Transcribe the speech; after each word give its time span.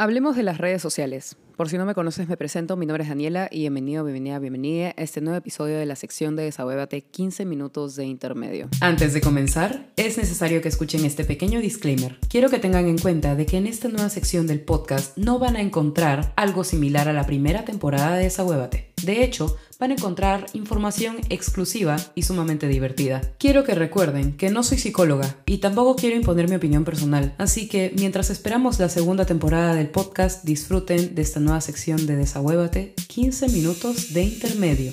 Hablemos 0.00 0.34
de 0.34 0.42
las 0.42 0.56
redes 0.56 0.80
sociales. 0.80 1.36
Por 1.60 1.68
si 1.68 1.76
no 1.76 1.84
me 1.84 1.94
conoces, 1.94 2.26
me 2.26 2.38
presento. 2.38 2.74
Mi 2.78 2.86
nombre 2.86 3.02
es 3.02 3.10
Daniela 3.10 3.46
y 3.50 3.58
bienvenido, 3.58 4.02
bienvenida, 4.02 4.38
bienvenida 4.38 4.94
a 4.96 5.02
este 5.02 5.20
nuevo 5.20 5.36
episodio 5.36 5.76
de 5.76 5.84
la 5.84 5.94
sección 5.94 6.34
de 6.34 6.44
Desahuévate 6.44 7.02
15 7.02 7.44
minutos 7.44 7.96
de 7.96 8.06
intermedio. 8.06 8.70
Antes 8.80 9.12
de 9.12 9.20
comenzar, 9.20 9.90
es 9.96 10.16
necesario 10.16 10.62
que 10.62 10.68
escuchen 10.68 11.04
este 11.04 11.26
pequeño 11.26 11.60
disclaimer. 11.60 12.16
Quiero 12.30 12.48
que 12.48 12.60
tengan 12.60 12.86
en 12.86 12.96
cuenta 12.96 13.34
de 13.34 13.44
que 13.44 13.58
en 13.58 13.66
esta 13.66 13.88
nueva 13.88 14.08
sección 14.08 14.46
del 14.46 14.62
podcast 14.62 15.18
no 15.18 15.38
van 15.38 15.56
a 15.56 15.60
encontrar 15.60 16.32
algo 16.34 16.64
similar 16.64 17.10
a 17.10 17.12
la 17.12 17.26
primera 17.26 17.66
temporada 17.66 18.16
de 18.16 18.22
Desahuévate. 18.22 18.90
De 19.02 19.22
hecho, 19.22 19.56
van 19.78 19.92
a 19.92 19.94
encontrar 19.94 20.46
información 20.52 21.16
exclusiva 21.30 21.96
y 22.14 22.22
sumamente 22.22 22.68
divertida. 22.68 23.22
Quiero 23.38 23.64
que 23.64 23.74
recuerden 23.74 24.36
que 24.36 24.50
no 24.50 24.62
soy 24.62 24.76
psicóloga 24.76 25.36
y 25.46 25.58
tampoco 25.58 25.96
quiero 25.96 26.16
imponer 26.16 26.50
mi 26.50 26.56
opinión 26.56 26.84
personal, 26.84 27.34
así 27.38 27.66
que 27.66 27.92
mientras 27.96 28.28
esperamos 28.28 28.78
la 28.78 28.90
segunda 28.90 29.24
temporada 29.24 29.74
del 29.74 29.88
podcast, 29.88 30.44
disfruten 30.44 31.14
de 31.14 31.22
esta 31.22 31.40
nueva 31.40 31.49
sección 31.58 32.06
de 32.06 32.16
Desahuévate, 32.16 32.94
15 33.08 33.48
minutos 33.48 34.12
de 34.12 34.22
intermedio. 34.22 34.92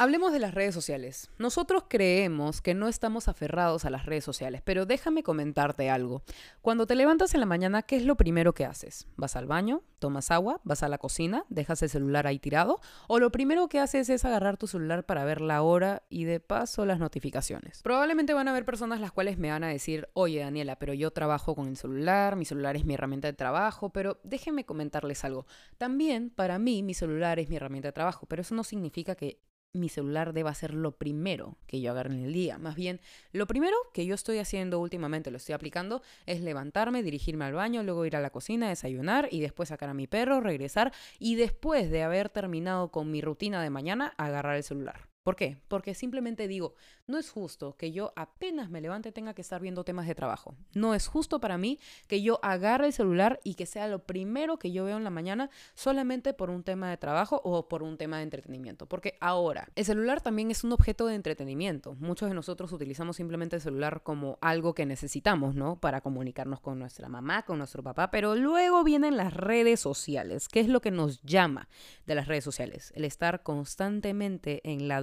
Hablemos 0.00 0.32
de 0.32 0.38
las 0.38 0.54
redes 0.54 0.74
sociales. 0.74 1.28
Nosotros 1.38 1.84
creemos 1.88 2.62
que 2.62 2.72
no 2.72 2.86
estamos 2.86 3.26
aferrados 3.26 3.84
a 3.84 3.90
las 3.90 4.06
redes 4.06 4.22
sociales, 4.22 4.62
pero 4.64 4.86
déjame 4.86 5.24
comentarte 5.24 5.90
algo. 5.90 6.22
Cuando 6.62 6.86
te 6.86 6.94
levantas 6.94 7.34
en 7.34 7.40
la 7.40 7.46
mañana, 7.46 7.82
¿qué 7.82 7.96
es 7.96 8.04
lo 8.04 8.16
primero 8.16 8.54
que 8.54 8.64
haces? 8.64 9.08
¿Vas 9.16 9.34
al 9.34 9.46
baño? 9.46 9.82
¿Tomas 9.98 10.30
agua? 10.30 10.60
¿Vas 10.62 10.84
a 10.84 10.88
la 10.88 10.98
cocina? 10.98 11.44
¿Dejas 11.48 11.82
el 11.82 11.88
celular 11.88 12.28
ahí 12.28 12.38
tirado? 12.38 12.80
¿O 13.08 13.18
lo 13.18 13.32
primero 13.32 13.68
que 13.68 13.80
haces 13.80 14.08
es 14.08 14.24
agarrar 14.24 14.56
tu 14.56 14.68
celular 14.68 15.04
para 15.04 15.24
ver 15.24 15.40
la 15.40 15.62
hora 15.62 16.04
y 16.08 16.24
de 16.24 16.38
paso 16.38 16.86
las 16.86 17.00
notificaciones? 17.00 17.82
Probablemente 17.82 18.34
van 18.34 18.46
a 18.46 18.52
haber 18.52 18.64
personas 18.64 19.00
las 19.00 19.10
cuales 19.10 19.36
me 19.36 19.50
van 19.50 19.64
a 19.64 19.68
decir, 19.68 20.08
oye 20.12 20.38
Daniela, 20.38 20.78
pero 20.78 20.94
yo 20.94 21.10
trabajo 21.10 21.56
con 21.56 21.66
el 21.66 21.76
celular, 21.76 22.36
mi 22.36 22.44
celular 22.44 22.76
es 22.76 22.84
mi 22.84 22.94
herramienta 22.94 23.26
de 23.26 23.34
trabajo, 23.34 23.90
pero 23.90 24.20
déjenme 24.22 24.64
comentarles 24.64 25.24
algo. 25.24 25.46
También 25.76 26.30
para 26.30 26.60
mí 26.60 26.84
mi 26.84 26.94
celular 26.94 27.40
es 27.40 27.48
mi 27.48 27.56
herramienta 27.56 27.88
de 27.88 27.92
trabajo, 27.92 28.26
pero 28.26 28.42
eso 28.42 28.54
no 28.54 28.62
significa 28.62 29.16
que 29.16 29.40
mi 29.72 29.88
celular 29.88 30.32
deba 30.32 30.54
ser 30.54 30.74
lo 30.74 30.92
primero 30.92 31.56
que 31.66 31.80
yo 31.80 31.90
agarre 31.90 32.14
en 32.14 32.24
el 32.24 32.32
día. 32.32 32.58
Más 32.58 32.74
bien, 32.74 33.00
lo 33.32 33.46
primero 33.46 33.76
que 33.92 34.06
yo 34.06 34.14
estoy 34.14 34.38
haciendo 34.38 34.80
últimamente, 34.80 35.30
lo 35.30 35.36
estoy 35.36 35.54
aplicando, 35.54 36.02
es 36.26 36.40
levantarme, 36.40 37.02
dirigirme 37.02 37.44
al 37.44 37.54
baño, 37.54 37.82
luego 37.82 38.06
ir 38.06 38.16
a 38.16 38.20
la 38.20 38.30
cocina, 38.30 38.68
desayunar 38.68 39.28
y 39.30 39.40
después 39.40 39.68
sacar 39.68 39.88
a 39.88 39.94
mi 39.94 40.06
perro, 40.06 40.40
regresar 40.40 40.92
y 41.18 41.36
después 41.36 41.90
de 41.90 42.02
haber 42.02 42.28
terminado 42.28 42.90
con 42.90 43.10
mi 43.10 43.20
rutina 43.20 43.62
de 43.62 43.70
mañana, 43.70 44.14
agarrar 44.16 44.56
el 44.56 44.62
celular. 44.62 45.08
¿Por 45.28 45.36
qué? 45.36 45.58
Porque 45.68 45.92
simplemente 45.92 46.48
digo, 46.48 46.72
no 47.06 47.18
es 47.18 47.28
justo 47.28 47.76
que 47.76 47.92
yo 47.92 48.14
apenas 48.16 48.70
me 48.70 48.80
levante 48.80 49.12
tenga 49.12 49.34
que 49.34 49.42
estar 49.42 49.60
viendo 49.60 49.84
temas 49.84 50.06
de 50.06 50.14
trabajo. 50.14 50.54
No 50.72 50.94
es 50.94 51.06
justo 51.06 51.38
para 51.38 51.58
mí 51.58 51.78
que 52.06 52.22
yo 52.22 52.40
agarre 52.42 52.86
el 52.86 52.94
celular 52.94 53.38
y 53.44 53.54
que 53.54 53.66
sea 53.66 53.88
lo 53.88 53.98
primero 53.98 54.58
que 54.58 54.72
yo 54.72 54.86
veo 54.86 54.96
en 54.96 55.04
la 55.04 55.10
mañana 55.10 55.50
solamente 55.74 56.32
por 56.32 56.48
un 56.48 56.62
tema 56.62 56.88
de 56.88 56.96
trabajo 56.96 57.42
o 57.44 57.68
por 57.68 57.82
un 57.82 57.98
tema 57.98 58.16
de 58.16 58.22
entretenimiento. 58.22 58.86
Porque 58.86 59.18
ahora, 59.20 59.68
el 59.74 59.84
celular 59.84 60.22
también 60.22 60.50
es 60.50 60.64
un 60.64 60.72
objeto 60.72 61.06
de 61.06 61.16
entretenimiento. 61.16 61.94
Muchos 61.98 62.30
de 62.30 62.34
nosotros 62.34 62.72
utilizamos 62.72 63.16
simplemente 63.16 63.56
el 63.56 63.62
celular 63.62 64.02
como 64.02 64.38
algo 64.40 64.72
que 64.74 64.86
necesitamos, 64.86 65.54
¿no? 65.54 65.78
Para 65.78 66.00
comunicarnos 66.00 66.60
con 66.60 66.78
nuestra 66.78 67.10
mamá, 67.10 67.42
con 67.42 67.58
nuestro 67.58 67.82
papá. 67.82 68.10
Pero 68.10 68.34
luego 68.34 68.82
vienen 68.82 69.18
las 69.18 69.34
redes 69.34 69.80
sociales. 69.80 70.48
¿Qué 70.48 70.60
es 70.60 70.68
lo 70.68 70.80
que 70.80 70.90
nos 70.90 71.20
llama 71.20 71.68
de 72.06 72.14
las 72.14 72.28
redes 72.28 72.44
sociales? 72.44 72.92
El 72.96 73.04
estar 73.04 73.42
constantemente 73.42 74.62
en 74.64 74.88
la 74.88 75.02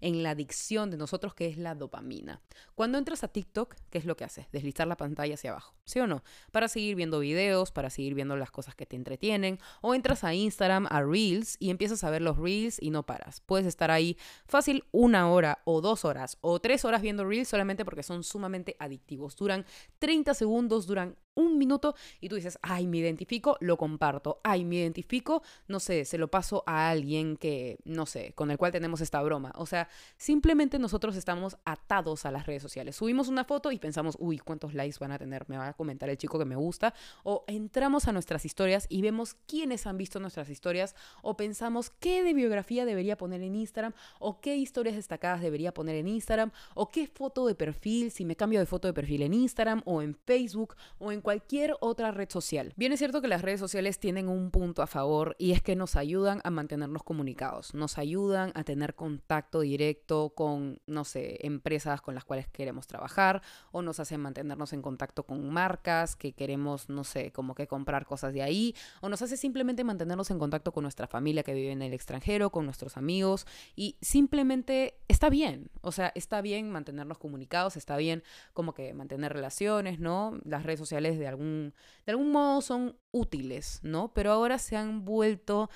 en 0.00 0.22
la 0.22 0.30
adicción 0.30 0.90
de 0.90 0.96
nosotros 0.96 1.34
que 1.34 1.46
es 1.46 1.58
la 1.58 1.74
dopamina. 1.74 2.40
Cuando 2.74 2.98
entras 2.98 3.22
a 3.24 3.28
TikTok, 3.28 3.74
¿qué 3.90 3.98
es 3.98 4.04
lo 4.04 4.16
que 4.16 4.24
haces? 4.24 4.46
Deslizar 4.52 4.86
la 4.86 4.96
pantalla 4.96 5.34
hacia 5.34 5.50
abajo, 5.50 5.74
¿sí 5.84 6.00
o 6.00 6.06
no? 6.06 6.22
Para 6.52 6.68
seguir 6.68 6.96
viendo 6.96 7.18
videos, 7.20 7.70
para 7.72 7.90
seguir 7.90 8.14
viendo 8.14 8.36
las 8.36 8.50
cosas 8.50 8.74
que 8.74 8.86
te 8.86 8.96
entretienen, 8.96 9.58
o 9.82 9.94
entras 9.94 10.24
a 10.24 10.34
Instagram, 10.34 10.86
a 10.90 11.02
Reels, 11.02 11.56
y 11.58 11.70
empiezas 11.70 12.02
a 12.04 12.10
ver 12.10 12.22
los 12.22 12.38
Reels 12.38 12.78
y 12.80 12.90
no 12.90 13.04
paras. 13.04 13.40
Puedes 13.40 13.66
estar 13.66 13.90
ahí 13.90 14.16
fácil 14.46 14.84
una 14.92 15.30
hora 15.30 15.60
o 15.64 15.80
dos 15.80 16.04
horas 16.04 16.38
o 16.40 16.58
tres 16.60 16.84
horas 16.84 17.02
viendo 17.02 17.24
Reels 17.24 17.48
solamente 17.48 17.84
porque 17.84 18.02
son 18.02 18.24
sumamente 18.24 18.76
adictivos. 18.78 19.36
Duran 19.36 19.66
30 19.98 20.34
segundos, 20.34 20.86
duran 20.86 21.16
un 21.36 21.58
minuto 21.58 21.94
y 22.20 22.28
tú 22.28 22.34
dices, 22.34 22.58
ay, 22.62 22.86
me 22.88 22.98
identifico, 22.98 23.56
lo 23.60 23.76
comparto, 23.76 24.40
ay, 24.42 24.64
me 24.64 24.76
identifico, 24.76 25.42
no 25.68 25.78
sé, 25.78 26.04
se 26.04 26.18
lo 26.18 26.28
paso 26.28 26.64
a 26.66 26.90
alguien 26.90 27.36
que, 27.36 27.78
no 27.84 28.06
sé, 28.06 28.32
con 28.34 28.50
el 28.50 28.58
cual 28.58 28.72
tenemos 28.72 29.00
esta 29.00 29.22
broma. 29.22 29.52
O 29.56 29.66
sea, 29.66 29.88
simplemente 30.16 30.78
nosotros 30.78 31.14
estamos 31.14 31.56
atados 31.64 32.26
a 32.26 32.30
las 32.30 32.46
redes 32.46 32.62
sociales. 32.62 32.96
Subimos 32.96 33.28
una 33.28 33.44
foto 33.44 33.70
y 33.70 33.78
pensamos, 33.78 34.16
uy, 34.18 34.38
¿cuántos 34.38 34.74
likes 34.74 34.96
van 34.98 35.12
a 35.12 35.18
tener? 35.18 35.48
Me 35.48 35.58
va 35.58 35.68
a 35.68 35.72
comentar 35.74 36.08
el 36.08 36.16
chico 36.16 36.38
que 36.38 36.44
me 36.44 36.56
gusta. 36.56 36.94
O 37.22 37.44
entramos 37.46 38.08
a 38.08 38.12
nuestras 38.12 38.44
historias 38.44 38.86
y 38.88 39.02
vemos 39.02 39.34
quiénes 39.46 39.86
han 39.86 39.98
visto 39.98 40.18
nuestras 40.18 40.48
historias. 40.48 40.94
O 41.22 41.36
pensamos 41.36 41.90
qué 41.90 42.22
de 42.22 42.34
biografía 42.34 42.84
debería 42.84 43.16
poner 43.16 43.42
en 43.42 43.54
Instagram. 43.54 43.92
O 44.18 44.40
qué 44.40 44.56
historias 44.56 44.96
destacadas 44.96 45.42
debería 45.42 45.74
poner 45.74 45.96
en 45.96 46.08
Instagram. 46.08 46.50
O 46.74 46.88
qué 46.88 47.06
foto 47.06 47.46
de 47.46 47.54
perfil, 47.54 48.10
si 48.10 48.24
me 48.24 48.36
cambio 48.36 48.60
de 48.60 48.66
foto 48.66 48.88
de 48.88 48.94
perfil 48.94 49.22
en 49.22 49.34
Instagram 49.34 49.82
o 49.84 50.02
en 50.02 50.14
Facebook 50.14 50.76
o 50.98 51.12
en 51.12 51.20
cualquier 51.26 51.74
otra 51.80 52.12
red 52.12 52.30
social. 52.30 52.72
Bien 52.76 52.92
es 52.92 53.00
cierto 53.00 53.20
que 53.20 53.26
las 53.26 53.42
redes 53.42 53.58
sociales 53.58 53.98
tienen 53.98 54.28
un 54.28 54.52
punto 54.52 54.80
a 54.80 54.86
favor 54.86 55.34
y 55.40 55.50
es 55.50 55.60
que 55.60 55.74
nos 55.74 55.96
ayudan 55.96 56.40
a 56.44 56.50
mantenernos 56.50 57.02
comunicados, 57.02 57.74
nos 57.74 57.98
ayudan 57.98 58.52
a 58.54 58.62
tener 58.62 58.94
contacto 58.94 59.62
directo 59.62 60.34
con, 60.36 60.80
no 60.86 61.04
sé, 61.04 61.44
empresas 61.44 62.00
con 62.00 62.14
las 62.14 62.24
cuales 62.24 62.46
queremos 62.46 62.86
trabajar 62.86 63.42
o 63.72 63.82
nos 63.82 63.98
hacen 63.98 64.20
mantenernos 64.20 64.72
en 64.72 64.82
contacto 64.82 65.24
con 65.24 65.50
marcas 65.50 66.14
que 66.14 66.32
queremos, 66.32 66.88
no 66.88 67.02
sé, 67.02 67.32
como 67.32 67.56
que 67.56 67.66
comprar 67.66 68.06
cosas 68.06 68.32
de 68.32 68.42
ahí 68.42 68.76
o 69.00 69.08
nos 69.08 69.20
hace 69.20 69.36
simplemente 69.36 69.82
mantenernos 69.82 70.30
en 70.30 70.38
contacto 70.38 70.70
con 70.70 70.82
nuestra 70.84 71.08
familia 71.08 71.42
que 71.42 71.54
vive 71.54 71.72
en 71.72 71.82
el 71.82 71.92
extranjero, 71.92 72.50
con 72.50 72.66
nuestros 72.66 72.96
amigos 72.96 73.48
y 73.74 73.96
simplemente 74.00 74.94
está 75.08 75.28
bien, 75.28 75.72
o 75.80 75.90
sea, 75.90 76.12
está 76.14 76.40
bien 76.40 76.70
mantenernos 76.70 77.18
comunicados, 77.18 77.76
está 77.76 77.96
bien 77.96 78.22
como 78.52 78.74
que 78.74 78.94
mantener 78.94 79.32
relaciones, 79.32 79.98
¿no? 79.98 80.38
Las 80.44 80.62
redes 80.62 80.78
sociales 80.78 81.15
de 81.18 81.26
algún, 81.28 81.74
de 82.04 82.12
algún 82.12 82.32
modo 82.32 82.60
son 82.60 82.98
útiles, 83.10 83.80
¿no? 83.82 84.12
Pero 84.14 84.32
ahora 84.32 84.58
se 84.58 84.76
han 84.76 85.04
vuelto 85.04 85.70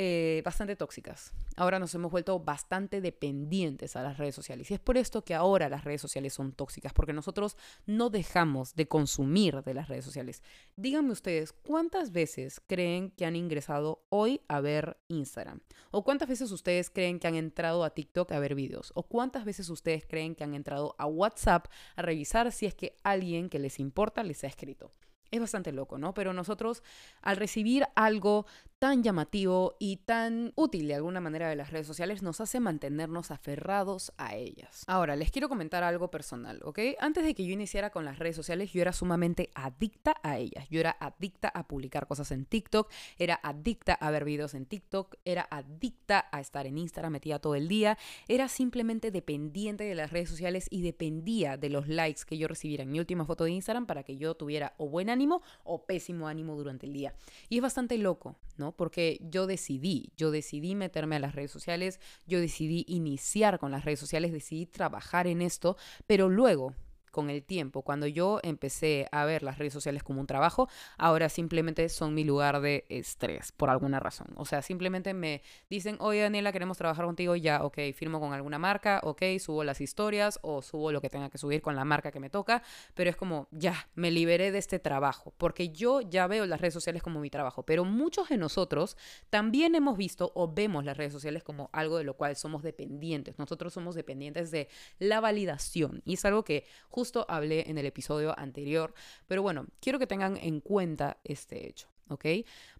eh, 0.00 0.42
bastante 0.44 0.76
tóxicas. 0.76 1.32
Ahora 1.56 1.80
nos 1.80 1.92
hemos 1.92 2.12
vuelto 2.12 2.38
bastante 2.38 3.00
dependientes 3.00 3.96
a 3.96 4.02
las 4.04 4.16
redes 4.16 4.32
sociales. 4.32 4.70
Y 4.70 4.74
es 4.74 4.78
por 4.78 4.96
esto 4.96 5.24
que 5.24 5.34
ahora 5.34 5.68
las 5.68 5.82
redes 5.82 6.00
sociales 6.00 6.34
son 6.34 6.52
tóxicas, 6.52 6.92
porque 6.92 7.12
nosotros 7.12 7.56
no 7.84 8.08
dejamos 8.08 8.76
de 8.76 8.86
consumir 8.86 9.60
de 9.64 9.74
las 9.74 9.88
redes 9.88 10.04
sociales. 10.04 10.44
Díganme 10.76 11.10
ustedes, 11.10 11.52
¿cuántas 11.52 12.12
veces 12.12 12.62
creen 12.68 13.10
que 13.10 13.26
han 13.26 13.34
ingresado 13.34 14.04
hoy 14.08 14.40
a 14.46 14.60
ver 14.60 14.98
Instagram? 15.08 15.62
¿O 15.90 16.04
cuántas 16.04 16.28
veces 16.28 16.52
ustedes 16.52 16.90
creen 16.90 17.18
que 17.18 17.26
han 17.26 17.34
entrado 17.34 17.82
a 17.82 17.90
TikTok 17.90 18.30
a 18.30 18.38
ver 18.38 18.54
videos? 18.54 18.92
¿O 18.94 19.02
cuántas 19.02 19.44
veces 19.44 19.68
ustedes 19.68 20.06
creen 20.06 20.36
que 20.36 20.44
han 20.44 20.54
entrado 20.54 20.94
a 20.98 21.06
WhatsApp 21.06 21.66
a 21.96 22.02
revisar 22.02 22.52
si 22.52 22.66
es 22.66 22.74
que 22.76 22.94
alguien 23.02 23.48
que 23.48 23.58
les 23.58 23.80
importa 23.80 24.22
les 24.22 24.44
ha 24.44 24.46
escrito? 24.46 24.92
Es 25.30 25.40
bastante 25.40 25.72
loco, 25.72 25.98
¿no? 25.98 26.14
Pero 26.14 26.32
nosotros, 26.32 26.82
al 27.20 27.36
recibir 27.36 27.84
algo 27.94 28.46
tan 28.78 29.02
llamativo 29.02 29.76
y 29.78 29.96
tan 29.96 30.52
útil 30.54 30.86
de 30.86 30.94
alguna 30.94 31.20
manera 31.20 31.48
de 31.48 31.56
las 31.56 31.70
redes 31.70 31.86
sociales, 31.86 32.22
nos 32.22 32.40
hace 32.40 32.60
mantenernos 32.60 33.30
aferrados 33.30 34.12
a 34.18 34.36
ellas. 34.36 34.84
Ahora, 34.86 35.16
les 35.16 35.30
quiero 35.30 35.48
comentar 35.48 35.82
algo 35.82 36.10
personal, 36.10 36.60
¿ok? 36.62 36.78
Antes 37.00 37.24
de 37.24 37.34
que 37.34 37.44
yo 37.44 37.52
iniciara 37.52 37.90
con 37.90 38.04
las 38.04 38.18
redes 38.18 38.36
sociales, 38.36 38.72
yo 38.72 38.80
era 38.80 38.92
sumamente 38.92 39.50
adicta 39.54 40.14
a 40.22 40.38
ellas. 40.38 40.68
Yo 40.70 40.80
era 40.80 40.96
adicta 41.00 41.48
a 41.48 41.66
publicar 41.66 42.06
cosas 42.06 42.30
en 42.30 42.44
TikTok, 42.44 42.90
era 43.18 43.40
adicta 43.42 43.94
a 43.94 44.10
ver 44.10 44.24
videos 44.24 44.54
en 44.54 44.66
TikTok, 44.66 45.16
era 45.24 45.48
adicta 45.50 46.28
a 46.30 46.40
estar 46.40 46.66
en 46.66 46.78
Instagram 46.78 47.12
metida 47.12 47.40
todo 47.40 47.56
el 47.56 47.68
día, 47.68 47.98
era 48.28 48.48
simplemente 48.48 49.10
dependiente 49.10 49.84
de 49.84 49.94
las 49.94 50.12
redes 50.12 50.28
sociales 50.28 50.68
y 50.70 50.82
dependía 50.82 51.56
de 51.56 51.70
los 51.70 51.88
likes 51.88 52.22
que 52.26 52.38
yo 52.38 52.46
recibiera 52.46 52.84
en 52.84 52.92
mi 52.92 53.00
última 53.00 53.24
foto 53.24 53.44
de 53.44 53.50
Instagram 53.50 53.86
para 53.86 54.04
que 54.04 54.16
yo 54.16 54.34
tuviera 54.34 54.74
o 54.78 54.88
buena 54.88 55.12
ánimo 55.12 55.42
o 55.64 55.84
pésimo 55.84 56.28
ánimo 56.28 56.54
durante 56.54 56.86
el 56.86 56.92
día. 56.92 57.14
Y 57.48 57.56
es 57.56 57.62
bastante 57.62 57.98
loco, 57.98 58.36
¿no? 58.56 58.67
Porque 58.72 59.18
yo 59.22 59.46
decidí, 59.46 60.12
yo 60.16 60.30
decidí 60.30 60.74
meterme 60.74 61.16
a 61.16 61.20
las 61.20 61.34
redes 61.34 61.50
sociales, 61.50 62.00
yo 62.26 62.40
decidí 62.40 62.84
iniciar 62.88 63.58
con 63.58 63.70
las 63.70 63.84
redes 63.84 64.00
sociales, 64.00 64.32
decidí 64.32 64.66
trabajar 64.66 65.26
en 65.26 65.42
esto, 65.42 65.76
pero 66.06 66.28
luego 66.28 66.74
con 67.10 67.30
el 67.30 67.42
tiempo. 67.42 67.82
Cuando 67.82 68.06
yo 68.06 68.40
empecé 68.42 69.08
a 69.12 69.24
ver 69.24 69.42
las 69.42 69.58
redes 69.58 69.72
sociales 69.72 70.02
como 70.02 70.20
un 70.20 70.26
trabajo, 70.26 70.68
ahora 70.96 71.28
simplemente 71.28 71.88
son 71.88 72.14
mi 72.14 72.24
lugar 72.24 72.60
de 72.60 72.84
estrés, 72.88 73.52
por 73.52 73.70
alguna 73.70 74.00
razón. 74.00 74.28
O 74.36 74.44
sea, 74.44 74.62
simplemente 74.62 75.14
me 75.14 75.42
dicen, 75.70 75.96
oye 76.00 76.20
Daniela, 76.20 76.52
queremos 76.52 76.78
trabajar 76.78 77.04
contigo, 77.04 77.36
ya, 77.36 77.64
ok, 77.64 77.78
firmo 77.94 78.20
con 78.20 78.32
alguna 78.32 78.58
marca, 78.58 79.00
ok, 79.02 79.22
subo 79.38 79.64
las 79.64 79.80
historias 79.80 80.38
o 80.42 80.62
subo 80.62 80.92
lo 80.92 81.00
que 81.00 81.10
tenga 81.10 81.30
que 81.30 81.38
subir 81.38 81.62
con 81.62 81.76
la 81.76 81.84
marca 81.84 82.10
que 82.10 82.20
me 82.20 82.30
toca, 82.30 82.62
pero 82.94 83.10
es 83.10 83.16
como, 83.16 83.48
ya, 83.50 83.88
me 83.94 84.10
liberé 84.10 84.50
de 84.50 84.58
este 84.58 84.78
trabajo, 84.78 85.32
porque 85.38 85.70
yo 85.70 86.00
ya 86.00 86.26
veo 86.26 86.46
las 86.46 86.60
redes 86.60 86.74
sociales 86.74 87.02
como 87.02 87.20
mi 87.20 87.30
trabajo, 87.30 87.64
pero 87.64 87.84
muchos 87.84 88.28
de 88.28 88.36
nosotros 88.36 88.96
también 89.30 89.74
hemos 89.74 89.96
visto 89.96 90.32
o 90.34 90.52
vemos 90.52 90.84
las 90.84 90.96
redes 90.96 91.12
sociales 91.12 91.42
como 91.42 91.70
algo 91.72 91.98
de 91.98 92.04
lo 92.04 92.14
cual 92.14 92.36
somos 92.36 92.62
dependientes. 92.62 93.38
Nosotros 93.38 93.72
somos 93.72 93.94
dependientes 93.94 94.50
de 94.50 94.68
la 94.98 95.20
validación 95.20 96.02
y 96.04 96.14
es 96.14 96.24
algo 96.24 96.44
que 96.44 96.64
Justo 96.98 97.24
hablé 97.28 97.70
en 97.70 97.78
el 97.78 97.86
episodio 97.86 98.36
anterior, 98.36 98.92
pero 99.28 99.40
bueno, 99.40 99.68
quiero 99.80 100.00
que 100.00 100.08
tengan 100.08 100.36
en 100.36 100.58
cuenta 100.58 101.18
este 101.22 101.68
hecho, 101.68 101.88
¿ok? 102.08 102.24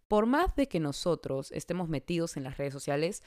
Por 0.09 0.27
más 0.27 0.57
de 0.57 0.67
que 0.67 0.81
nosotros 0.81 1.53
estemos 1.53 1.89
metidos 1.89 2.37
en 2.37 2.43
las 2.43 2.59
redes 2.59 2.73
sociales, 2.73 3.23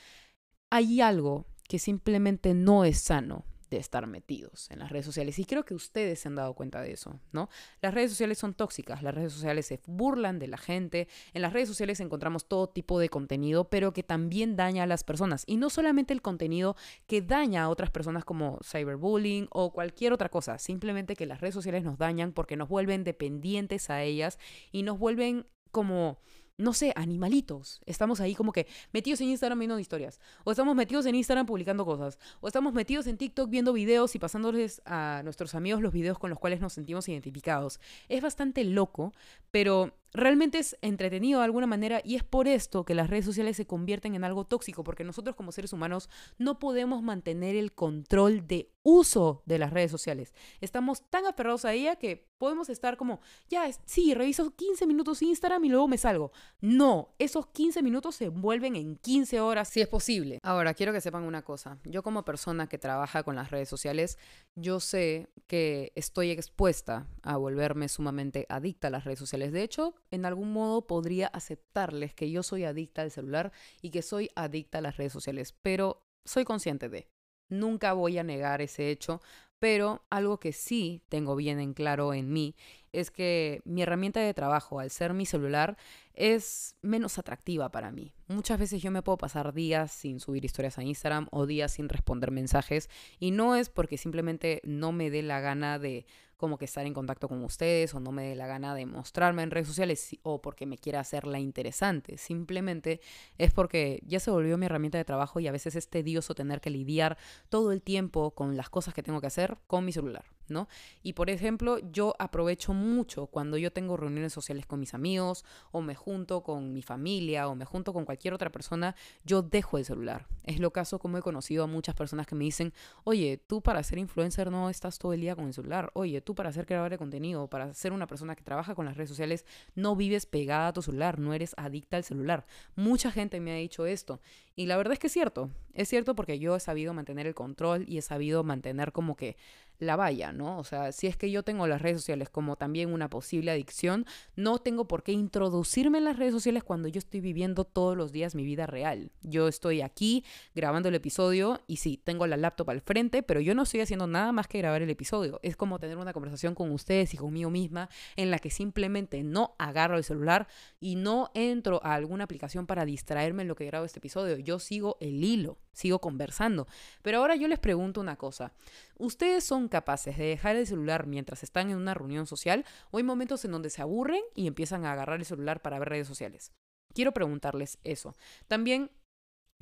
hay 0.70 1.00
algo 1.00 1.46
que 1.70 1.80
simplemente 1.80 2.54
no 2.54 2.84
es 2.84 3.00
sano 3.00 3.46
de 3.72 3.78
estar 3.78 4.06
metidos 4.06 4.70
en 4.70 4.80
las 4.80 4.92
redes 4.92 5.06
sociales. 5.06 5.40
Y 5.40 5.46
creo 5.46 5.64
que 5.64 5.74
ustedes 5.74 6.20
se 6.20 6.28
han 6.28 6.36
dado 6.36 6.54
cuenta 6.54 6.82
de 6.82 6.92
eso, 6.92 7.20
¿no? 7.32 7.50
Las 7.82 7.94
redes 7.94 8.12
sociales 8.12 8.38
son 8.38 8.54
tóxicas, 8.54 9.02
las 9.02 9.16
redes 9.16 9.34
sociales 9.34 9.66
se 9.66 9.80
burlan 9.88 10.38
de 10.38 10.48
la 10.48 10.58
gente, 10.58 11.08
en 11.34 11.42
las 11.42 11.54
redes 11.54 11.70
sociales 11.70 12.00
encontramos 12.02 12.46
todo 12.48 12.68
tipo 12.68 13.00
de 13.00 13.10
contenido, 13.10 13.70
pero 13.70 13.94
que 13.94 14.04
también 14.04 14.58
daña 14.58 14.84
a 14.84 14.88
las 14.88 15.04
personas. 15.04 15.44
Y 15.48 15.56
no 15.56 15.70
solamente 15.70 16.14
el 16.14 16.22
contenido 16.22 16.76
que 17.08 17.22
daña 17.22 17.64
a 17.64 17.70
otras 17.70 17.90
personas 17.90 18.26
como 18.26 18.60
cyberbullying 18.62 19.48
o 19.50 19.72
cualquier 19.72 20.12
otra 20.12 20.30
cosa, 20.30 20.60
simplemente 20.60 21.16
que 21.16 21.26
las 21.26 21.40
redes 21.40 21.56
sociales 21.56 21.84
nos 21.84 21.98
dañan 21.98 22.34
porque 22.34 22.58
nos 22.58 22.68
vuelven 22.68 23.06
dependientes 23.06 23.90
a 23.90 24.04
ellas 24.04 24.38
y 24.74 24.84
nos 24.84 25.00
vuelven 25.00 25.48
como 25.72 26.20
no 26.62 26.74
sé, 26.74 26.94
animalitos. 26.96 27.82
Estamos 27.86 28.22
ahí 28.22 28.36
como 28.36 28.52
que 28.52 28.68
metidos 28.94 29.22
en 29.22 29.30
Instagram 29.30 29.60
viendo 29.60 29.80
historias. 29.80 30.20
O 30.44 30.52
estamos 30.52 30.76
metidos 30.76 31.06
en 31.06 31.16
Instagram 31.16 31.46
publicando 31.46 31.86
cosas. 31.86 32.20
O 32.40 32.48
estamos 32.48 32.74
metidos 32.74 33.08
en 33.08 33.18
TikTok 33.18 33.50
viendo 33.50 33.74
videos 33.74 34.16
y 34.16 34.20
pasándoles 34.20 34.82
a 34.86 35.22
nuestros 35.24 35.56
amigos 35.56 35.82
los 35.82 35.92
videos 35.94 36.20
con 36.20 36.30
los 36.30 36.40
cuales 36.40 36.62
nos 36.62 36.74
sentimos 36.74 37.08
identificados. 37.10 37.80
Es 38.10 38.22
bastante 38.22 38.64
loco, 38.64 39.14
pero 39.52 39.94
realmente 40.14 40.60
es 40.60 40.78
entretenido 40.82 41.40
de 41.40 41.46
alguna 41.46 41.68
manera 41.68 42.02
y 42.04 42.16
es 42.16 42.24
por 42.24 42.48
esto 42.48 42.86
que 42.86 42.96
las 42.96 43.10
redes 43.10 43.26
sociales 43.26 43.58
se 43.58 43.66
convierten 43.66 44.16
en 44.16 44.24
algo 44.24 44.46
tóxico, 44.46 44.84
porque 44.84 45.04
nosotros 45.04 45.36
como 45.36 45.52
seres 45.52 45.74
humanos 45.74 46.10
no 46.38 46.60
podemos 46.60 47.02
mantener 47.02 47.56
el 47.56 47.74
control 47.74 48.48
de 48.48 48.72
uso 48.84 49.44
de 49.46 49.60
las 49.60 49.72
redes 49.72 49.92
sociales. 49.92 50.34
Estamos 50.60 51.10
tan 51.10 51.26
aferrados 51.26 51.66
a 51.66 51.74
ella 51.74 51.96
que 51.98 52.28
podemos 52.38 52.70
estar 52.70 52.98
como, 52.98 53.20
ya, 53.50 53.70
sí, 53.86 54.14
reviso 54.16 54.56
15 54.56 54.88
minutos 54.88 55.22
Instagram 55.22 55.64
y 55.66 55.70
luego 55.70 55.88
me 55.88 55.98
salgo. 55.98 56.32
No, 56.60 57.14
esos 57.20 57.48
15 57.48 57.84
minutos 57.84 58.16
se 58.16 58.30
vuelven 58.30 58.76
en 58.76 58.96
15 58.96 59.40
horas 59.40 59.70
si 59.70 59.82
es 59.82 59.88
posible. 59.88 60.40
Ahora, 60.42 60.74
quiero 60.74 60.94
que 60.94 61.02
sepan 61.02 61.24
una 61.24 61.44
cosa. 61.44 61.78
Yo 61.84 62.02
como 62.02 62.26
persona 62.26 62.68
que 62.68 62.80
trabaja 62.80 63.22
con 63.24 63.36
las 63.36 63.52
redes 63.52 63.70
sociales, 63.70 64.18
yo 64.56 64.80
sé 64.80 65.30
que 65.46 65.92
estoy 65.96 66.32
expuesta 66.32 67.08
a 67.22 67.38
volverme 67.38 67.88
sumamente 67.90 68.48
adicta 68.50 68.88
a 68.88 68.92
las 68.92 69.04
redes 69.04 69.20
sociales. 69.20 69.52
De 69.52 69.62
hecho, 69.62 69.94
en 70.12 70.26
algún 70.26 70.54
modo 70.54 70.86
podría 70.86 71.28
aceptarles 71.28 72.14
que 72.14 72.30
yo 72.30 72.44
soy 72.44 72.66
adicta 72.66 73.02
al 73.02 73.12
celular 73.12 73.52
y 73.82 73.90
que 73.90 74.02
soy 74.02 74.30
adicta 74.36 74.78
a 74.78 74.82
las 74.82 74.98
redes 74.98 75.14
sociales, 75.14 75.56
pero 75.62 76.04
soy 76.26 76.44
consciente 76.44 76.90
de. 76.90 77.08
Nunca 77.50 77.94
voy 77.94 78.18
a 78.18 78.24
negar 78.24 78.62
ese 78.62 78.92
hecho, 78.92 79.22
pero 79.60 80.04
algo 80.10 80.40
que 80.40 80.54
sí 80.54 81.02
tengo 81.10 81.36
bien 81.36 81.60
en 81.60 81.74
claro 81.74 82.14
en 82.14 82.32
mí 82.32 82.56
es 82.94 83.12
que 83.12 83.62
mi 83.66 83.82
herramienta 83.82 84.20
de 84.20 84.34
trabajo, 84.34 84.80
al 84.80 84.92
ser 84.92 85.14
mi 85.14 85.26
celular, 85.26 85.78
es 86.14 86.76
menos 86.82 87.18
atractiva 87.18 87.70
para 87.70 87.92
mí. 87.92 88.14
Muchas 88.28 88.60
veces 88.60 88.82
yo 88.82 88.92
me 88.92 89.02
puedo 89.02 89.18
pasar 89.18 89.54
días 89.54 89.92
sin 89.92 90.20
subir 90.20 90.46
historias 90.46 90.78
a 90.78 90.84
Instagram 90.84 91.28
o 91.32 91.46
días 91.46 91.74
sin 91.74 91.90
responder 91.90 92.32
mensajes 92.32 92.90
y 93.20 93.32
no 93.32 93.56
es 93.56 93.70
porque 93.70 93.98
simplemente 93.98 94.62
no 94.64 94.92
me 94.92 95.10
dé 95.10 95.22
la 95.22 95.40
gana 95.40 95.80
de 95.80 96.06
como 96.42 96.58
que 96.58 96.66
estar 96.66 96.88
en 96.88 96.96
contacto 96.96 97.28
con 97.28 97.44
ustedes 97.44 97.94
o 97.94 98.00
no 98.00 98.12
me 98.12 98.30
dé 98.30 98.36
la 98.36 98.48
gana 98.48 98.74
de 98.74 98.88
mostrarme 98.88 99.44
en 99.44 99.52
redes 99.52 99.68
sociales 99.68 100.18
o 100.24 100.42
porque 100.42 100.66
me 100.66 100.80
quiera 100.80 101.00
hacerla 101.00 101.40
interesante. 101.40 102.18
Simplemente 102.18 103.00
es 103.38 103.52
porque 103.52 104.02
ya 104.08 104.20
se 104.20 104.32
volvió 104.32 104.58
mi 104.58 104.66
herramienta 104.66 104.98
de 104.98 105.06
trabajo 105.06 105.40
y 105.40 105.48
a 105.48 105.52
veces 105.52 105.76
es 105.76 105.88
tedioso 105.88 106.34
tener 106.34 106.60
que 106.60 106.72
lidiar 106.72 107.16
todo 107.50 107.72
el 107.72 107.84
tiempo 107.84 108.32
con 108.32 108.58
las 108.58 108.72
cosas 108.72 108.96
que 108.96 109.04
tengo 109.04 109.22
que 109.22 109.28
hacer 109.28 109.60
con 109.68 109.86
mi 109.86 109.92
celular. 109.92 110.26
¿No? 110.48 110.68
Y 111.04 111.14
por 111.14 111.30
ejemplo, 111.30 111.80
yo 111.92 112.16
aprovecho 112.20 112.74
mucho 112.74 113.28
cuando 113.28 113.58
yo 113.58 113.72
tengo 113.72 113.98
reuniones 113.98 114.34
sociales 114.34 114.66
con 114.66 114.80
mis 114.80 114.94
amigos 114.94 115.46
o 115.72 115.82
me 115.82 115.96
junto 115.96 116.44
con 116.44 116.74
mi 116.74 116.82
familia 116.82 117.48
o 117.48 117.56
me 117.56 117.66
junto 117.66 117.94
con 117.94 118.06
cualquier 118.06 118.34
otra 118.34 118.52
persona, 118.52 118.96
yo 119.24 119.42
dejo 119.42 119.78
el 119.78 119.86
celular. 119.86 120.28
Es 120.44 120.60
lo 120.60 120.72
caso 120.72 121.00
como 121.00 121.18
he 121.18 121.22
conocido 121.22 121.64
a 121.64 121.68
muchas 121.68 121.96
personas 121.96 122.28
que 122.28 122.36
me 122.36 122.46
dicen, 122.46 122.74
oye, 123.04 123.38
tú 123.38 123.62
para 123.62 123.84
ser 123.84 123.98
influencer 123.98 124.52
no 124.52 124.70
estás 124.70 124.98
todo 125.00 125.14
el 125.14 125.22
día 125.22 125.36
con 125.36 125.46
el 125.46 125.54
celular, 125.54 125.92
oye, 125.94 126.22
tú 126.22 126.36
para 126.36 126.52
ser 126.52 126.66
creador 126.66 126.92
de 126.92 126.98
contenido, 126.98 127.48
para 127.48 127.74
ser 127.74 127.94
una 127.94 128.08
persona 128.08 128.36
que 128.36 128.44
trabaja 128.44 128.76
con 128.76 128.86
las 128.86 128.98
redes 128.98 129.10
sociales, 129.10 129.46
no 129.76 129.96
vives 129.96 130.26
pegada 130.26 130.70
a 130.70 130.74
tu 130.74 130.82
celular, 130.82 131.20
no 131.20 131.34
eres 131.34 131.54
adicta 131.58 131.98
al 131.98 132.04
celular. 132.04 132.46
Mucha 132.76 133.12
gente 133.12 133.40
me 133.40 133.52
ha 133.52 133.56
dicho 133.56 133.86
esto 133.86 134.20
y 134.56 134.66
la 134.66 134.78
verdad 134.78 134.94
es 134.94 135.00
que 135.00 135.08
es 135.08 135.14
cierto, 135.14 135.50
es 135.74 135.88
cierto 135.88 136.16
porque 136.16 136.40
yo 136.40 136.56
he 136.56 136.60
sabido 136.60 136.94
mantener 136.94 137.28
el 137.28 137.36
control 137.36 137.86
y 137.88 137.98
he 137.98 138.02
sabido 138.02 138.44
mantener 138.44 138.92
como 138.92 139.16
que 139.16 139.38
la 139.82 139.96
valla, 139.96 140.32
¿no? 140.32 140.58
O 140.60 140.64
sea, 140.64 140.92
si 140.92 141.08
es 141.08 141.18
que 141.18 141.32
yo 141.32 141.44
tengo 141.44 141.68
las 141.68 141.82
redes 141.82 141.98
sociales 141.98 142.30
como 142.30 142.56
también 142.56 142.94
una 142.94 143.10
posible 143.10 143.52
adicción, 143.52 144.06
no 144.36 144.60
tengo 144.60 144.88
por 144.88 145.04
qué 145.04 145.12
introducirme 145.12 145.98
en 145.98 146.06
las 146.06 146.18
redes 146.18 146.34
sociales 146.34 146.64
cuando 146.64 146.88
yo 146.88 147.00
estoy 147.00 147.20
viviendo 147.20 147.66
todos 147.66 147.98
los 147.98 148.12
días 148.12 148.36
mi 148.36 148.44
vida 148.44 148.68
real. 148.68 149.12
Yo 149.22 149.48
estoy 149.48 149.82
aquí 149.82 150.24
grabando 150.54 150.90
el 150.90 150.96
episodio 150.96 151.62
y 151.68 151.78
sí, 151.78 152.00
tengo 152.04 152.28
la 152.28 152.38
laptop 152.38 152.70
al 152.70 152.82
frente, 152.82 153.24
pero 153.24 153.40
yo 153.40 153.56
no 153.56 153.64
estoy 153.64 153.82
haciendo 153.82 154.08
nada 154.08 154.32
más 154.32 154.48
que 154.48 154.60
grabar 154.60 154.82
el 154.84 154.90
episodio. 154.90 155.40
Es 155.42 155.56
como 155.56 155.80
tener 155.80 155.98
una 155.98 156.14
conversación 156.14 156.54
con 156.54 156.72
ustedes 156.72 157.14
y 157.14 157.18
conmigo 157.18 157.50
misma 157.50 157.90
en 158.16 158.30
la 158.30 158.40
que 158.40 158.52
simplemente 158.52 159.24
no 159.24 159.56
agarro 159.58 159.98
el 159.98 160.04
celular 160.04 160.48
y 160.80 160.96
no 160.96 161.32
entro 161.34 161.82
a 161.84 161.96
alguna 161.96 162.26
aplicación 162.26 162.68
para 162.68 162.86
distraerme 162.86 163.42
en 163.42 163.48
lo 163.48 163.56
que 163.56 163.66
grabo 163.66 163.86
este 163.86 164.00
episodio. 164.00 164.38
Yo 164.38 164.60
sigo 164.60 164.98
el 165.00 165.24
hilo, 165.24 165.58
sigo 165.74 166.00
conversando. 166.00 166.68
Pero 167.02 167.20
ahora 167.20 167.36
yo 167.36 167.48
les 167.48 167.60
pregunto 167.60 168.02
una 168.02 168.16
cosa. 168.16 168.54
¿Ustedes 168.98 169.44
son 169.44 169.68
capaces 169.68 170.18
de 170.18 170.26
dejar 170.26 170.56
el 170.56 170.68
celular 170.68 171.08
mientras 171.08 171.44
están 171.44 171.70
en 171.70 171.78
una 171.78 171.94
reunión 171.94 172.28
social 172.28 172.66
o 172.92 172.98
hay 172.98 173.04
momentos 173.04 173.46
en 173.46 173.52
donde 173.52 173.70
se 173.70 173.82
aburren 173.82 174.22
y 174.36 174.48
empiezan 174.48 174.86
a 174.86 174.94
agarrar 174.94 175.20
el 175.20 175.26
celular 175.26 175.62
para 175.62 175.80
ver 175.80 175.90
redes 175.90 176.08
sociales? 176.08 176.52
Quiero 176.94 177.14
preguntarles 177.14 177.80
eso. 177.84 178.16
También 178.48 178.92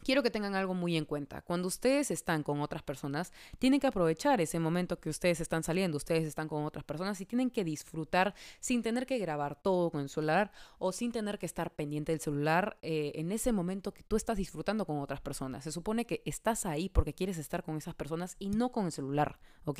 quiero 0.03 0.23
que 0.23 0.31
tengan 0.31 0.55
algo 0.55 0.73
muy 0.73 0.97
en 0.97 1.05
cuenta. 1.05 1.41
Cuando 1.41 1.67
ustedes 1.67 2.11
están 2.11 2.43
con 2.43 2.61
otras 2.61 2.83
personas, 2.83 3.31
tienen 3.57 3.79
que 3.79 3.87
aprovechar 3.87 4.41
ese 4.41 4.59
momento 4.59 4.99
que 4.99 5.09
ustedes 5.09 5.41
están 5.41 5.63
saliendo, 5.63 5.97
ustedes 5.97 6.25
están 6.25 6.47
con 6.47 6.63
otras 6.63 6.83
personas 6.83 7.19
y 7.21 7.25
tienen 7.25 7.49
que 7.49 7.63
disfrutar 7.63 8.33
sin 8.59 8.81
tener 8.81 9.05
que 9.05 9.17
grabar 9.17 9.55
todo 9.55 9.91
con 9.91 10.01
el 10.01 10.09
celular 10.09 10.51
o 10.77 10.91
sin 10.91 11.11
tener 11.11 11.39
que 11.39 11.45
estar 11.45 11.71
pendiente 11.71 12.11
del 12.11 12.21
celular 12.21 12.77
eh, 12.81 13.11
en 13.15 13.31
ese 13.31 13.51
momento 13.51 13.93
que 13.93 14.03
tú 14.03 14.15
estás 14.15 14.37
disfrutando 14.37 14.85
con 14.85 14.99
otras 14.99 15.21
personas. 15.21 15.63
Se 15.63 15.71
supone 15.71 16.05
que 16.05 16.21
estás 16.25 16.65
ahí 16.65 16.89
porque 16.89 17.13
quieres 17.13 17.37
estar 17.37 17.63
con 17.63 17.77
esas 17.77 17.95
personas 17.95 18.35
y 18.39 18.49
no 18.49 18.71
con 18.71 18.85
el 18.85 18.91
celular, 18.91 19.39
¿ok? 19.65 19.79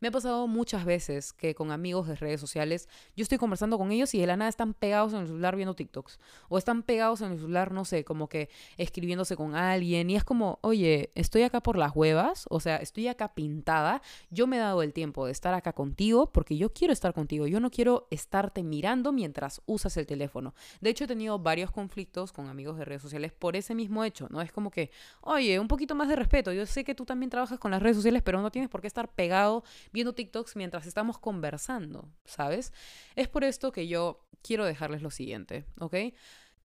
Me 0.00 0.08
ha 0.08 0.10
pasado 0.10 0.46
muchas 0.46 0.84
veces 0.84 1.32
que 1.32 1.54
con 1.54 1.70
amigos 1.70 2.06
de 2.08 2.16
redes 2.16 2.40
sociales 2.40 2.88
yo 3.16 3.22
estoy 3.22 3.38
conversando 3.38 3.78
con 3.78 3.92
ellos 3.92 4.14
y 4.14 4.20
de 4.20 4.26
la 4.26 4.36
nada 4.36 4.48
están 4.48 4.74
pegados 4.74 5.12
en 5.12 5.20
el 5.20 5.26
celular 5.26 5.56
viendo 5.56 5.74
TikToks 5.74 6.18
o 6.48 6.58
están 6.58 6.82
pegados 6.82 7.20
en 7.20 7.32
el 7.32 7.38
celular, 7.38 7.72
no 7.72 7.84
sé, 7.84 8.04
como 8.04 8.28
que 8.28 8.48
escribiéndose 8.76 9.36
con 9.36 9.54
alguien 9.60 10.10
y 10.10 10.16
es 10.16 10.24
como, 10.24 10.58
oye, 10.62 11.10
estoy 11.14 11.42
acá 11.42 11.62
por 11.62 11.76
las 11.76 11.94
huevas, 11.94 12.46
o 12.50 12.60
sea, 12.60 12.76
estoy 12.76 13.08
acá 13.08 13.34
pintada, 13.34 14.02
yo 14.30 14.46
me 14.46 14.56
he 14.56 14.60
dado 14.60 14.82
el 14.82 14.92
tiempo 14.92 15.26
de 15.26 15.32
estar 15.32 15.54
acá 15.54 15.72
contigo 15.72 16.32
porque 16.32 16.56
yo 16.56 16.72
quiero 16.72 16.92
estar 16.92 17.12
contigo, 17.12 17.46
yo 17.46 17.60
no 17.60 17.70
quiero 17.70 18.06
estarte 18.10 18.62
mirando 18.62 19.12
mientras 19.12 19.62
usas 19.66 19.96
el 19.96 20.06
teléfono. 20.06 20.54
De 20.80 20.90
hecho, 20.90 21.04
he 21.04 21.06
tenido 21.06 21.38
varios 21.38 21.70
conflictos 21.70 22.32
con 22.32 22.48
amigos 22.48 22.78
de 22.78 22.84
redes 22.84 23.02
sociales 23.02 23.32
por 23.32 23.56
ese 23.56 23.74
mismo 23.74 24.04
hecho, 24.04 24.28
¿no? 24.30 24.40
Es 24.40 24.52
como 24.52 24.70
que, 24.70 24.90
oye, 25.20 25.58
un 25.58 25.68
poquito 25.68 25.94
más 25.94 26.08
de 26.08 26.16
respeto, 26.16 26.52
yo 26.52 26.66
sé 26.66 26.84
que 26.84 26.94
tú 26.94 27.04
también 27.04 27.30
trabajas 27.30 27.58
con 27.58 27.70
las 27.70 27.82
redes 27.82 27.96
sociales, 27.96 28.22
pero 28.22 28.40
no 28.42 28.50
tienes 28.50 28.70
por 28.70 28.80
qué 28.80 28.86
estar 28.86 29.12
pegado 29.12 29.64
viendo 29.92 30.14
TikToks 30.14 30.56
mientras 30.56 30.86
estamos 30.86 31.18
conversando, 31.18 32.08
¿sabes? 32.24 32.72
Es 33.16 33.28
por 33.28 33.44
esto 33.44 33.72
que 33.72 33.88
yo 33.88 34.26
quiero 34.42 34.64
dejarles 34.64 35.02
lo 35.02 35.10
siguiente, 35.10 35.64
¿ok? 35.78 35.96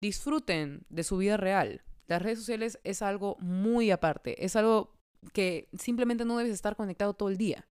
Disfruten 0.02 0.86
de 0.90 1.04
su 1.04 1.18
vida 1.18 1.38
real. 1.38 1.84
Las 2.08 2.22
redes 2.22 2.40
sociales 2.40 2.80
es 2.84 3.02
algo 3.02 3.38
muy 3.40 3.92
aparte, 3.92 4.44
es 4.46 4.56
algo 4.56 4.96
que 5.34 5.70
simplemente 5.78 6.26
no 6.26 6.38
debes 6.38 6.54
estar 6.54 6.76
conectado 6.76 7.14
todo 7.14 7.30
el 7.30 7.38
día. 7.38 7.68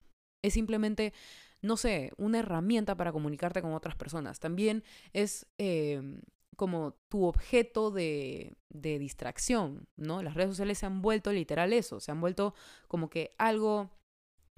Es 0.42 0.54
simplemente, 0.54 1.14
no 1.62 1.78
sé, 1.78 2.12
una 2.18 2.40
herramienta 2.40 2.96
para 2.96 3.12
comunicarte 3.12 3.62
con 3.62 3.74
otras 3.74 3.96
personas. 3.96 4.40
También 4.40 4.84
es 5.14 5.48
em, 5.58 6.22
como 6.56 6.94
tu 7.10 7.26
objeto 7.26 7.92
de, 7.92 8.58
de 8.70 9.00
distracción, 9.00 9.88
¿no? 9.96 10.22
Las 10.22 10.36
redes 10.36 10.52
sociales 10.52 10.78
se 10.78 10.86
han 10.86 11.02
vuelto 11.02 11.32
literal 11.32 11.74
eso, 11.74 12.00
se 12.00 12.12
han 12.12 12.22
vuelto 12.22 12.54
como 12.88 13.10
que 13.10 13.34
algo 13.38 13.90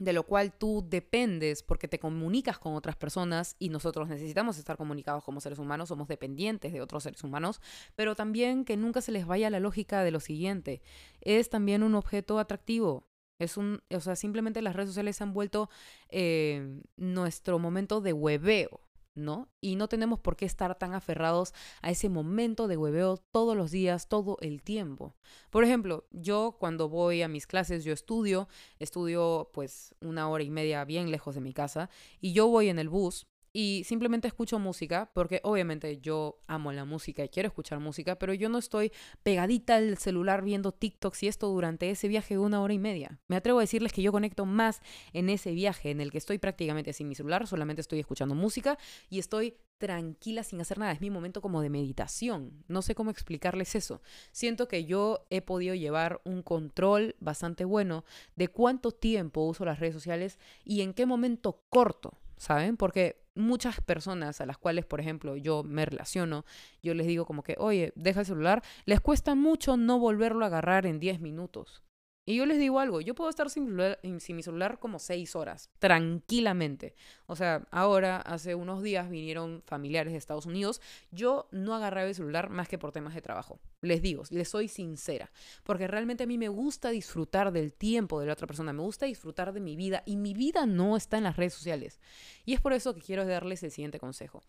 de 0.02 0.14
lo 0.14 0.24
cual 0.24 0.52
tú 0.52 0.84
dependes 0.90 1.62
porque 1.62 1.88
te 1.88 2.00
comunicas 2.00 2.58
con 2.58 2.74
otras 2.74 2.96
personas 2.96 3.56
y 3.60 3.70
nosotros 3.70 4.10
necesitamos 4.10 4.58
estar 4.58 4.76
comunicados 4.76 5.24
como 5.24 5.40
seres 5.40 5.60
humanos, 5.60 5.90
somos 5.90 6.08
dependientes 6.08 6.74
de 6.74 6.82
otros 6.82 7.04
seres 7.04 7.24
humanos, 7.24 7.62
pero 7.96 8.16
también 8.16 8.66
que 8.66 8.78
nunca 8.78 9.02
se 9.02 9.12
les 9.12 9.28
vaya 9.28 9.52
la 9.52 9.60
lógica 9.60 10.04
de 10.04 10.10
lo 10.10 10.20
siguiente, 10.20 10.82
es 11.22 11.52
también 11.52 11.84
un 11.84 11.94
objeto 11.94 12.40
atractivo. 12.40 13.08
Es 13.38 13.58
un, 13.58 13.82
o 13.92 14.00
sea, 14.00 14.16
simplemente 14.16 14.62
las 14.62 14.76
redes 14.76 14.90
sociales 14.90 15.18
se 15.18 15.24
han 15.24 15.34
vuelto 15.34 15.70
eh, 16.10 16.82
nuestro 16.96 17.60
momento 17.60 18.02
de 18.02 18.14
hueveo, 18.14 18.82
¿no? 19.16 19.50
Y 19.60 19.76
no 19.76 19.88
tenemos 19.88 20.20
por 20.20 20.36
qué 20.36 20.46
estar 20.46 20.78
tan 20.78 20.94
aferrados 20.94 21.54
a 21.82 21.92
ese 21.92 22.10
momento 22.10 22.68
de 22.68 22.78
hueveo 22.78 23.18
todos 23.18 23.56
los 23.56 23.72
días, 23.72 24.08
todo 24.08 24.38
el 24.42 24.62
tiempo. 24.62 25.16
Por 25.50 25.64
ejemplo, 25.64 26.08
yo 26.12 26.58
cuando 26.60 26.90
voy 26.90 27.22
a 27.22 27.28
mis 27.28 27.48
clases, 27.48 27.84
yo 27.84 27.94
estudio, 27.94 28.48
estudio 28.80 29.50
pues 29.54 29.96
una 30.02 30.30
hora 30.30 30.44
y 30.44 30.50
media 30.50 30.86
bien 30.86 31.12
lejos 31.12 31.36
de 31.36 31.42
mi 31.42 31.54
casa, 31.54 31.90
y 32.20 32.34
yo 32.34 32.48
voy 32.48 32.70
en 32.70 32.80
el 32.80 32.90
bus 32.90 33.28
y 33.54 33.84
simplemente 33.86 34.28
escucho 34.28 34.60
música, 34.60 35.12
porque 35.14 35.42
obviamente 35.44 36.00
yo 36.00 36.40
amo 36.48 36.72
la 36.72 36.86
música 36.86 37.24
y 37.24 37.30
quiero 37.30 37.48
escuchar 37.48 37.80
música, 37.80 38.18
pero 38.18 38.34
yo 38.34 38.50
no 38.50 38.58
estoy 38.58 38.92
pegadita 39.24 39.76
al 39.76 39.98
celular 39.98 40.42
viendo 40.42 40.72
TikToks 40.72 41.24
y 41.24 41.28
esto 41.28 41.48
durante 41.48 41.90
ese 41.90 42.08
viaje 42.08 42.36
de 42.36 42.40
una 42.40 42.62
hora 42.62 42.74
y 42.74 42.80
media. 42.80 43.20
Me 43.28 43.36
atrevo 43.36 43.60
a 43.60 43.64
decirles 43.64 43.94
que 43.94 44.02
yo 44.02 44.12
conecto 44.12 44.46
más 44.46 44.82
en 45.14 45.30
ese 45.30 45.52
viaje 45.52 45.92
en 45.92 46.02
el 46.02 46.12
que 46.12 46.18
estoy 46.18 46.38
prácticamente 46.38 46.94
sin 46.94 47.08
mi 47.08 47.16
celular, 47.16 47.46
solamente 47.48 47.82
estoy 47.82 48.00
escuchando 48.00 48.36
música 48.36 48.78
y 49.10 49.20
estoy 49.20 49.58
tranquila 49.78 50.44
sin 50.44 50.62
hacer 50.62 50.78
nada. 50.78 50.92
Es 50.92 51.02
mi 51.02 51.10
momento 51.10 51.42
como 51.42 51.62
de 51.62 51.70
meditación. 51.70 52.64
No 52.68 52.84
sé 52.84 52.94
cómo 52.94 53.10
explicarles 53.10 53.74
eso. 53.74 54.02
Siento 54.32 54.68
que 54.68 54.86
yo 54.86 55.26
he 55.32 55.42
podido 55.42 55.74
llevar 55.74 56.22
un 56.24 56.44
control 56.44 57.16
bastante 57.20 57.66
bueno 57.66 58.06
de 58.36 58.48
cuánto 58.48 58.92
tiempo 58.92 59.42
uso 59.42 59.66
las 59.66 59.80
redes 59.80 59.96
sociales 59.96 60.38
y 60.64 60.82
en 60.82 60.94
qué 60.94 61.08
momento 61.08 61.64
corto. 61.70 62.20
¿saben? 62.42 62.76
Porque 62.76 63.22
muchas 63.42 63.82
personas 63.82 64.42
a 64.42 64.46
las 64.46 64.58
cuales, 64.58 64.86
por 64.86 65.00
ejemplo, 65.00 65.36
yo 65.36 65.64
me 65.64 65.86
relaciono, 65.86 66.46
yo 66.82 66.94
les 66.94 67.08
digo 67.08 67.26
como 67.26 67.44
que, 67.44 67.56
oye, 67.58 67.92
deja 67.96 68.22
el 68.22 68.26
celular, 68.26 68.64
les 68.86 69.02
cuesta 69.02 69.36
mucho 69.36 69.78
no 69.78 70.00
volverlo 70.00 70.46
a 70.46 70.48
agarrar 70.48 70.86
en 70.86 71.00
10 71.00 71.20
minutos. 71.20 71.84
Y 72.24 72.36
yo 72.36 72.46
les 72.46 72.60
digo 72.60 72.80
algo, 72.80 73.02
yo 73.02 73.16
puedo 73.16 73.32
estar 73.32 73.50
sin, 73.50 73.76
mi 73.76 74.44
celular 74.44 74.78
como 74.78 75.00
seis 75.00 75.36
horas, 75.36 75.72
tranquilamente. 75.80 76.94
O 77.26 77.36
sea, 77.36 77.68
ahora, 77.72 78.18
hace 78.18 78.54
unos 78.54 78.84
días 78.84 79.10
vinieron 79.10 79.64
familiares 79.66 80.14
de 80.14 80.20
Estados 80.20 80.46
Unidos, 80.46 80.82
yo 81.10 81.48
no 81.52 81.74
agarraba 81.74 82.08
el 82.08 82.14
celular 82.14 82.52
más 82.52 82.68
que 82.70 82.78
por 82.78 82.92
temas 82.92 83.16
de 83.16 83.24
trabajo. 83.24 83.60
Les 83.82 84.04
digo, 84.04 84.22
les 84.30 84.50
soy 84.50 84.68
sincera, 84.68 85.32
porque 85.64 85.88
realmente 85.88 86.26
a 86.26 86.28
mí 86.28 86.38
me 86.38 86.48
gusta 86.48 86.92
disfrutar 86.92 87.52
del 87.52 87.74
tiempo 87.74 88.20
de 88.20 88.28
la 88.28 88.34
otra 88.34 88.46
persona, 88.46 88.72
me 88.72 88.84
gusta 88.84 89.08
disfrutar 89.08 89.52
de 89.52 89.60
mi 89.60 89.76
vida 89.76 90.04
y 90.06 90.16
mi 90.16 90.36
vida 90.36 90.68
no 90.68 90.96
está 90.98 91.18
en 91.18 91.24
las 91.24 91.38
redes 91.38 91.56
sociales. 91.56 92.00
Y 92.46 92.54
es 92.54 92.62
por 92.62 92.74
eso 92.74 92.94
que 92.94 93.02
quiero 93.02 93.26
darles 93.26 93.64
el 93.64 93.72
siguiente 93.72 94.00
consejo. 94.00 94.44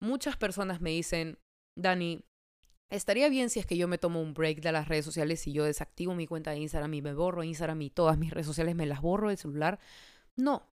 Muchas 0.00 0.36
personas 0.36 0.80
me 0.80 0.90
dicen, 0.90 1.38
Dani, 1.76 2.24
Estaría 2.88 3.28
bien 3.28 3.50
si 3.50 3.58
es 3.58 3.66
que 3.66 3.76
yo 3.76 3.88
me 3.88 3.98
tomo 3.98 4.20
un 4.22 4.32
break 4.32 4.60
de 4.60 4.70
las 4.70 4.86
redes 4.86 5.04
sociales 5.04 5.44
y 5.48 5.52
yo 5.52 5.64
desactivo 5.64 6.14
mi 6.14 6.26
cuenta 6.26 6.52
de 6.52 6.58
Instagram 6.58 6.94
y 6.94 7.02
me 7.02 7.14
borro 7.14 7.42
Instagram 7.42 7.82
y 7.82 7.90
todas 7.90 8.16
mis 8.16 8.30
redes 8.30 8.46
sociales 8.46 8.76
me 8.76 8.86
las 8.86 9.00
borro 9.00 9.28
del 9.28 9.38
celular. 9.38 9.80
No. 10.36 10.70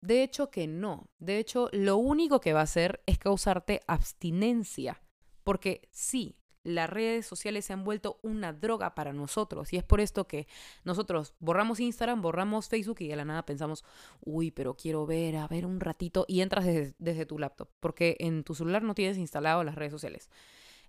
De 0.00 0.22
hecho 0.22 0.50
que 0.50 0.68
no. 0.68 1.10
De 1.18 1.38
hecho, 1.38 1.68
lo 1.72 1.96
único 1.96 2.40
que 2.40 2.52
va 2.52 2.60
a 2.60 2.64
hacer 2.64 3.02
es 3.06 3.18
causarte 3.18 3.80
abstinencia. 3.88 5.02
Porque 5.42 5.88
sí, 5.90 6.36
las 6.62 6.88
redes 6.88 7.26
sociales 7.26 7.64
se 7.64 7.72
han 7.72 7.82
vuelto 7.82 8.20
una 8.22 8.52
droga 8.52 8.94
para 8.94 9.12
nosotros. 9.12 9.72
Y 9.72 9.78
es 9.78 9.84
por 9.84 10.00
esto 10.00 10.28
que 10.28 10.46
nosotros 10.84 11.34
borramos 11.40 11.80
Instagram, 11.80 12.22
borramos 12.22 12.68
Facebook 12.68 12.98
y 13.00 13.08
de 13.08 13.16
la 13.16 13.24
nada 13.24 13.44
pensamos, 13.44 13.84
uy, 14.20 14.52
pero 14.52 14.76
quiero 14.76 15.06
ver, 15.06 15.36
a 15.36 15.48
ver 15.48 15.66
un 15.66 15.80
ratito. 15.80 16.24
Y 16.28 16.40
entras 16.40 16.66
desde, 16.66 16.94
desde 16.98 17.26
tu 17.26 17.40
laptop. 17.40 17.68
Porque 17.80 18.16
en 18.20 18.44
tu 18.44 18.54
celular 18.54 18.84
no 18.84 18.94
tienes 18.94 19.18
instalado 19.18 19.64
las 19.64 19.74
redes 19.74 19.90
sociales 19.90 20.30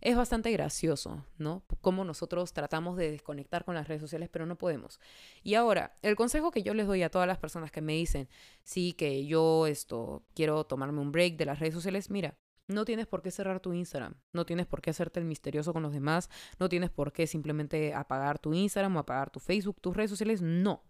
es 0.04 0.18
bastante 0.18 0.52
gracioso, 0.52 1.26
¿no? 1.38 1.64
Cómo 1.80 2.04
nosotros 2.04 2.52
tratamos 2.52 2.98
de 2.98 3.10
desconectar 3.10 3.64
con 3.64 3.74
las 3.74 3.88
redes 3.88 4.02
sociales, 4.02 4.28
pero 4.30 4.46
no 4.46 4.58
podemos. 4.58 5.00
Y 5.44 5.56
ahora, 5.56 5.96
el 6.02 6.18
consejo 6.18 6.52
que 6.52 6.62
yo 6.62 6.74
les 6.74 6.88
doy 6.88 7.04
a 7.04 7.10
todas 7.10 7.26
las 7.26 7.38
personas 7.38 7.72
que 7.72 7.80
me 7.80 7.94
dicen, 7.94 8.28
sí, 8.64 8.92
que 8.92 9.26
yo 9.26 9.66
esto 9.66 10.26
quiero 10.36 10.66
tomarme 10.66 11.00
un 11.00 11.14
break 11.14 11.38
de 11.38 11.46
las 11.46 11.60
redes 11.60 11.74
sociales, 11.74 12.10
mira, 12.10 12.38
no 12.68 12.84
tienes 12.84 13.08
por 13.08 13.22
qué 13.22 13.32
cerrar 13.32 13.62
tu 13.62 13.72
Instagram, 13.72 14.16
no 14.34 14.46
tienes 14.46 14.66
por 14.68 14.82
qué 14.82 14.90
hacerte 14.90 15.22
el 15.22 15.26
misterioso 15.26 15.72
con 15.72 15.84
los 15.84 15.94
demás, 15.94 16.30
no 16.60 16.68
tienes 16.68 16.90
por 16.90 17.14
qué 17.14 17.26
simplemente 17.26 17.94
apagar 17.94 18.40
tu 18.40 18.54
Instagram 18.54 18.98
o 18.98 19.00
apagar 19.00 19.30
tu 19.30 19.40
Facebook, 19.40 19.80
tus 19.80 19.96
redes 19.96 20.10
sociales, 20.10 20.42
no. 20.42 20.84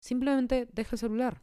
Simplemente 0.00 0.68
deja 0.72 0.90
el 0.92 0.98
celular, 0.98 1.40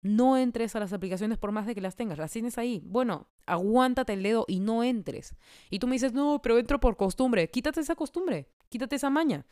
no 0.00 0.36
entres 0.36 0.76
a 0.76 0.80
las 0.80 0.92
aplicaciones 0.92 1.38
por 1.38 1.52
más 1.52 1.66
de 1.66 1.74
que 1.74 1.80
las 1.80 1.96
tengas, 1.96 2.18
las 2.18 2.32
tienes 2.32 2.58
ahí. 2.58 2.82
Bueno, 2.84 3.28
aguántate 3.46 4.12
el 4.12 4.22
dedo 4.22 4.44
y 4.48 4.60
no 4.60 4.84
entres. 4.84 5.34
Y 5.70 5.78
tú 5.78 5.86
me 5.86 5.94
dices, 5.94 6.12
no, 6.12 6.40
pero 6.42 6.58
entro 6.58 6.80
por 6.80 6.96
costumbre. 6.96 7.50
Quítate 7.50 7.80
esa 7.80 7.94
costumbre, 7.94 8.48
quítate 8.68 8.96
esa 8.96 9.10
maña. 9.10 9.46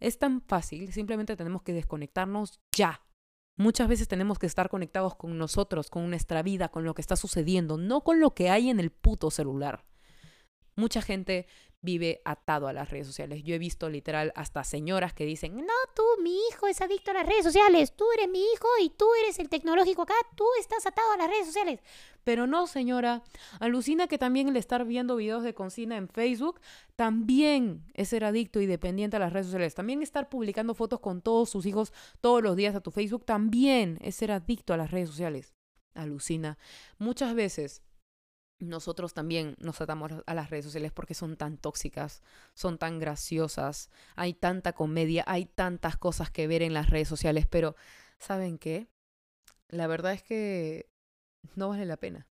Es 0.00 0.18
tan 0.18 0.40
fácil, 0.42 0.92
simplemente 0.92 1.36
tenemos 1.36 1.62
que 1.62 1.72
desconectarnos 1.72 2.60
ya. 2.72 3.02
Muchas 3.56 3.88
veces 3.88 4.06
tenemos 4.06 4.38
que 4.38 4.46
estar 4.46 4.68
conectados 4.68 5.16
con 5.16 5.36
nosotros, 5.36 5.90
con 5.90 6.08
nuestra 6.08 6.44
vida, 6.44 6.68
con 6.68 6.84
lo 6.84 6.94
que 6.94 7.02
está 7.02 7.16
sucediendo, 7.16 7.76
no 7.76 8.04
con 8.04 8.20
lo 8.20 8.32
que 8.32 8.50
hay 8.50 8.70
en 8.70 8.78
el 8.78 8.92
puto 8.92 9.32
celular. 9.32 9.84
Mucha 10.78 11.02
gente 11.02 11.48
vive 11.80 12.22
atado 12.24 12.68
a 12.68 12.72
las 12.72 12.88
redes 12.88 13.08
sociales. 13.08 13.42
Yo 13.42 13.52
he 13.52 13.58
visto 13.58 13.88
literal 13.88 14.32
hasta 14.36 14.62
señoras 14.62 15.12
que 15.12 15.24
dicen, 15.24 15.56
no, 15.56 15.72
tú, 15.92 16.04
mi 16.22 16.38
hijo 16.48 16.68
es 16.68 16.80
adicto 16.80 17.10
a 17.10 17.14
las 17.14 17.26
redes 17.26 17.42
sociales, 17.42 17.96
tú 17.96 18.04
eres 18.14 18.28
mi 18.28 18.38
hijo 18.38 18.68
y 18.80 18.90
tú 18.90 19.04
eres 19.24 19.40
el 19.40 19.48
tecnológico 19.48 20.02
acá, 20.02 20.14
tú 20.36 20.44
estás 20.60 20.86
atado 20.86 21.10
a 21.12 21.16
las 21.16 21.28
redes 21.30 21.46
sociales. 21.46 21.80
Pero 22.22 22.46
no, 22.46 22.68
señora, 22.68 23.24
alucina 23.58 24.06
que 24.06 24.18
también 24.18 24.46
el 24.46 24.56
estar 24.56 24.84
viendo 24.84 25.16
videos 25.16 25.42
de 25.42 25.52
cocina 25.52 25.96
en 25.96 26.08
Facebook 26.08 26.60
también 26.94 27.84
es 27.94 28.10
ser 28.10 28.24
adicto 28.24 28.60
y 28.60 28.66
dependiente 28.66 29.16
a 29.16 29.20
las 29.20 29.32
redes 29.32 29.46
sociales. 29.46 29.74
También 29.74 30.00
estar 30.00 30.28
publicando 30.28 30.76
fotos 30.76 31.00
con 31.00 31.22
todos 31.22 31.50
sus 31.50 31.66
hijos 31.66 31.92
todos 32.20 32.40
los 32.40 32.54
días 32.54 32.76
a 32.76 32.80
tu 32.80 32.92
Facebook 32.92 33.24
también 33.24 33.98
es 34.00 34.14
ser 34.14 34.30
adicto 34.30 34.74
a 34.74 34.76
las 34.76 34.92
redes 34.92 35.08
sociales. 35.08 35.54
Alucina. 35.94 36.56
Muchas 36.98 37.34
veces 37.34 37.82
nosotros 38.58 39.14
también 39.14 39.56
nos 39.58 39.80
atamos 39.80 40.12
a 40.26 40.34
las 40.34 40.50
redes 40.50 40.64
sociales 40.64 40.92
porque 40.92 41.14
son 41.14 41.36
tan 41.36 41.58
tóxicas, 41.58 42.22
son 42.54 42.78
tan 42.78 42.98
graciosas, 42.98 43.90
hay 44.16 44.34
tanta 44.34 44.72
comedia, 44.72 45.24
hay 45.26 45.46
tantas 45.46 45.96
cosas 45.96 46.30
que 46.30 46.46
ver 46.46 46.62
en 46.62 46.74
las 46.74 46.90
redes 46.90 47.08
sociales, 47.08 47.46
pero 47.46 47.76
¿saben 48.18 48.58
qué? 48.58 48.88
La 49.68 49.86
verdad 49.86 50.12
es 50.12 50.22
que 50.22 50.90
no 51.54 51.68
vale 51.68 51.86
la 51.86 51.96
pena. 51.96 52.26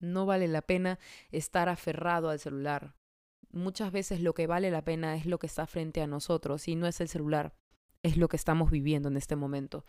No 0.00 0.26
vale 0.26 0.48
la 0.48 0.62
pena 0.62 0.98
estar 1.30 1.68
aferrado 1.68 2.30
al 2.30 2.38
celular. 2.38 2.94
Muchas 3.50 3.90
veces 3.90 4.20
lo 4.20 4.34
que 4.34 4.46
vale 4.46 4.70
la 4.70 4.84
pena 4.84 5.16
es 5.16 5.26
lo 5.26 5.38
que 5.38 5.46
está 5.46 5.66
frente 5.66 6.02
a 6.02 6.06
nosotros 6.06 6.68
y 6.68 6.76
no 6.76 6.86
es 6.86 7.00
el 7.00 7.08
celular, 7.08 7.54
es 8.02 8.16
lo 8.16 8.28
que 8.28 8.36
estamos 8.36 8.70
viviendo 8.70 9.08
en 9.08 9.16
este 9.16 9.36
momento. 9.36 9.84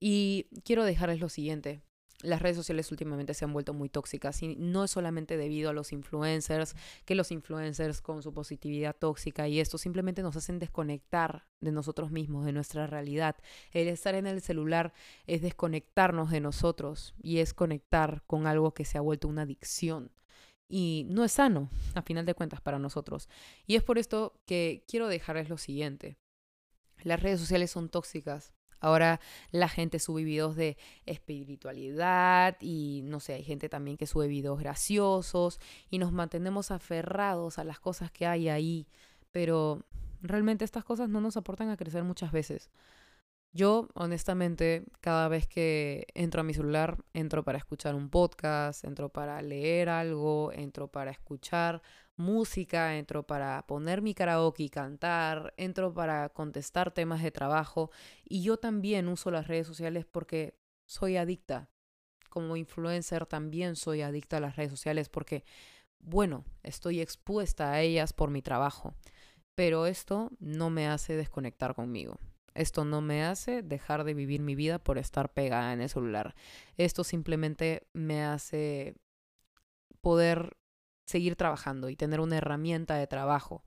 Y 0.00 0.48
quiero 0.64 0.84
dejarles 0.84 1.20
lo 1.20 1.28
siguiente, 1.28 1.82
las 2.22 2.42
redes 2.42 2.56
sociales 2.56 2.90
últimamente 2.90 3.32
se 3.34 3.44
han 3.44 3.52
vuelto 3.52 3.74
muy 3.74 3.88
tóxicas 3.88 4.42
y 4.42 4.56
no 4.56 4.84
es 4.84 4.90
solamente 4.90 5.36
debido 5.36 5.70
a 5.70 5.72
los 5.72 5.92
influencers, 5.92 6.74
que 7.04 7.14
los 7.14 7.30
influencers 7.30 8.00
con 8.00 8.22
su 8.22 8.32
positividad 8.32 8.96
tóxica 8.96 9.46
y 9.46 9.60
esto 9.60 9.78
simplemente 9.78 10.22
nos 10.22 10.36
hacen 10.36 10.58
desconectar 10.58 11.46
de 11.60 11.70
nosotros 11.70 12.10
mismos, 12.10 12.44
de 12.44 12.52
nuestra 12.52 12.86
realidad. 12.86 13.36
El 13.70 13.88
estar 13.88 14.14
en 14.14 14.26
el 14.26 14.40
celular 14.40 14.92
es 15.26 15.42
desconectarnos 15.42 16.30
de 16.30 16.40
nosotros 16.40 17.14
y 17.22 17.38
es 17.38 17.54
conectar 17.54 18.22
con 18.26 18.46
algo 18.46 18.74
que 18.74 18.84
se 18.84 18.98
ha 18.98 19.02
vuelto 19.02 19.28
una 19.28 19.42
adicción. 19.42 20.10
Y 20.68 21.06
no 21.08 21.24
es 21.24 21.32
sano, 21.32 21.70
a 21.94 22.02
final 22.02 22.26
de 22.26 22.34
cuentas, 22.34 22.60
para 22.60 22.78
nosotros. 22.78 23.28
Y 23.66 23.76
es 23.76 23.82
por 23.82 23.96
esto 23.96 24.38
que 24.44 24.84
quiero 24.86 25.08
dejarles 25.08 25.48
lo 25.48 25.56
siguiente. 25.56 26.18
Las 27.02 27.22
redes 27.22 27.40
sociales 27.40 27.70
son 27.70 27.88
tóxicas 27.88 28.52
Ahora 28.80 29.20
la 29.50 29.68
gente 29.68 29.98
sube 29.98 30.24
videos 30.24 30.56
de 30.56 30.76
espiritualidad 31.06 32.56
y 32.60 33.02
no 33.04 33.20
sé, 33.20 33.34
hay 33.34 33.44
gente 33.44 33.68
también 33.68 33.96
que 33.96 34.06
sube 34.06 34.28
videos 34.28 34.58
graciosos 34.58 35.60
y 35.90 35.98
nos 35.98 36.12
mantenemos 36.12 36.70
aferrados 36.70 37.58
a 37.58 37.64
las 37.64 37.80
cosas 37.80 38.10
que 38.10 38.26
hay 38.26 38.48
ahí, 38.48 38.86
pero 39.32 39.84
realmente 40.22 40.64
estas 40.64 40.84
cosas 40.84 41.08
no 41.08 41.20
nos 41.20 41.36
aportan 41.36 41.70
a 41.70 41.76
crecer 41.76 42.04
muchas 42.04 42.32
veces. 42.32 42.70
Yo, 43.58 43.88
honestamente, 43.94 44.84
cada 45.00 45.26
vez 45.26 45.48
que 45.48 46.06
entro 46.14 46.42
a 46.42 46.44
mi 46.44 46.54
celular, 46.54 46.96
entro 47.12 47.42
para 47.42 47.58
escuchar 47.58 47.96
un 47.96 48.08
podcast, 48.08 48.84
entro 48.84 49.08
para 49.08 49.42
leer 49.42 49.88
algo, 49.88 50.52
entro 50.52 50.86
para 50.86 51.10
escuchar 51.10 51.82
música, 52.14 52.96
entro 52.96 53.26
para 53.26 53.66
poner 53.66 54.00
mi 54.00 54.14
karaoke 54.14 54.62
y 54.62 54.68
cantar, 54.68 55.54
entro 55.56 55.92
para 55.92 56.28
contestar 56.28 56.92
temas 56.92 57.20
de 57.20 57.32
trabajo 57.32 57.90
y 58.24 58.44
yo 58.44 58.58
también 58.58 59.08
uso 59.08 59.32
las 59.32 59.48
redes 59.48 59.66
sociales 59.66 60.06
porque 60.06 60.56
soy 60.86 61.16
adicta. 61.16 61.68
Como 62.30 62.56
influencer 62.56 63.26
también 63.26 63.74
soy 63.74 64.02
adicta 64.02 64.36
a 64.36 64.40
las 64.40 64.54
redes 64.54 64.70
sociales 64.70 65.08
porque, 65.08 65.42
bueno, 65.98 66.44
estoy 66.62 67.00
expuesta 67.00 67.72
a 67.72 67.80
ellas 67.80 68.12
por 68.12 68.30
mi 68.30 68.40
trabajo, 68.40 68.94
pero 69.56 69.86
esto 69.86 70.30
no 70.38 70.70
me 70.70 70.86
hace 70.86 71.16
desconectar 71.16 71.74
conmigo. 71.74 72.20
Esto 72.58 72.84
no 72.84 73.00
me 73.00 73.22
hace 73.22 73.62
dejar 73.62 74.02
de 74.02 74.14
vivir 74.14 74.42
mi 74.42 74.56
vida 74.56 74.80
por 74.80 74.98
estar 74.98 75.32
pegada 75.32 75.72
en 75.72 75.80
el 75.80 75.88
celular. 75.88 76.34
Esto 76.76 77.04
simplemente 77.04 77.86
me 77.92 78.24
hace 78.24 78.96
poder 80.00 80.56
seguir 81.06 81.36
trabajando 81.36 81.88
y 81.88 81.94
tener 81.94 82.18
una 82.18 82.36
herramienta 82.38 82.96
de 82.96 83.06
trabajo. 83.06 83.64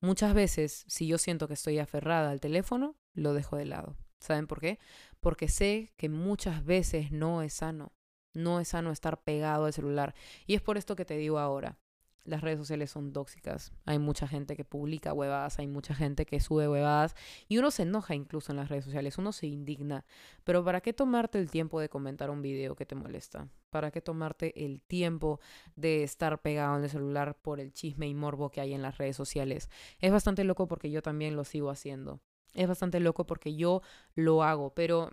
Muchas 0.00 0.34
veces, 0.34 0.84
si 0.88 1.06
yo 1.06 1.16
siento 1.16 1.46
que 1.46 1.54
estoy 1.54 1.78
aferrada 1.78 2.32
al 2.32 2.40
teléfono, 2.40 2.96
lo 3.14 3.34
dejo 3.34 3.56
de 3.56 3.66
lado. 3.66 3.96
¿Saben 4.18 4.48
por 4.48 4.60
qué? 4.60 4.80
Porque 5.20 5.46
sé 5.46 5.92
que 5.96 6.08
muchas 6.08 6.64
veces 6.64 7.12
no 7.12 7.40
es 7.40 7.54
sano. 7.54 7.92
No 8.32 8.58
es 8.58 8.66
sano 8.66 8.90
estar 8.90 9.22
pegado 9.22 9.66
al 9.66 9.72
celular. 9.72 10.12
Y 10.44 10.56
es 10.56 10.60
por 10.60 10.76
esto 10.76 10.96
que 10.96 11.04
te 11.04 11.16
digo 11.16 11.38
ahora, 11.38 11.78
las 12.24 12.40
redes 12.40 12.58
sociales 12.58 12.90
son 12.90 13.12
tóxicas. 13.12 13.72
Hay 13.84 13.98
mucha 13.98 14.26
gente 14.26 14.56
que 14.56 14.64
publica 14.64 15.12
huevadas, 15.12 15.58
hay 15.58 15.66
mucha 15.66 15.94
gente 15.94 16.26
que 16.26 16.40
sube 16.40 16.68
huevadas 16.68 17.14
y 17.48 17.58
uno 17.58 17.70
se 17.70 17.82
enoja 17.82 18.14
incluso 18.14 18.52
en 18.52 18.56
las 18.56 18.68
redes 18.68 18.84
sociales, 18.84 19.18
uno 19.18 19.32
se 19.32 19.46
indigna. 19.46 20.04
Pero 20.42 20.64
¿para 20.64 20.80
qué 20.80 20.92
tomarte 20.92 21.38
el 21.38 21.50
tiempo 21.50 21.80
de 21.80 21.88
comentar 21.88 22.30
un 22.30 22.42
video 22.42 22.74
que 22.74 22.86
te 22.86 22.94
molesta? 22.94 23.48
¿Para 23.70 23.90
qué 23.90 24.00
tomarte 24.00 24.64
el 24.64 24.80
tiempo 24.80 25.40
de 25.76 26.02
estar 26.02 26.40
pegado 26.40 26.78
en 26.78 26.84
el 26.84 26.90
celular 26.90 27.36
por 27.40 27.60
el 27.60 27.72
chisme 27.72 28.08
y 28.08 28.14
morbo 28.14 28.50
que 28.50 28.60
hay 28.60 28.72
en 28.72 28.82
las 28.82 28.98
redes 28.98 29.16
sociales? 29.16 29.68
Es 29.98 30.10
bastante 30.10 30.44
loco 30.44 30.66
porque 30.66 30.90
yo 30.90 31.02
también 31.02 31.36
lo 31.36 31.44
sigo 31.44 31.70
haciendo. 31.70 32.20
Es 32.54 32.68
bastante 32.68 33.00
loco 33.00 33.26
porque 33.26 33.56
yo 33.56 33.82
lo 34.14 34.42
hago, 34.42 34.74
pero 34.74 35.10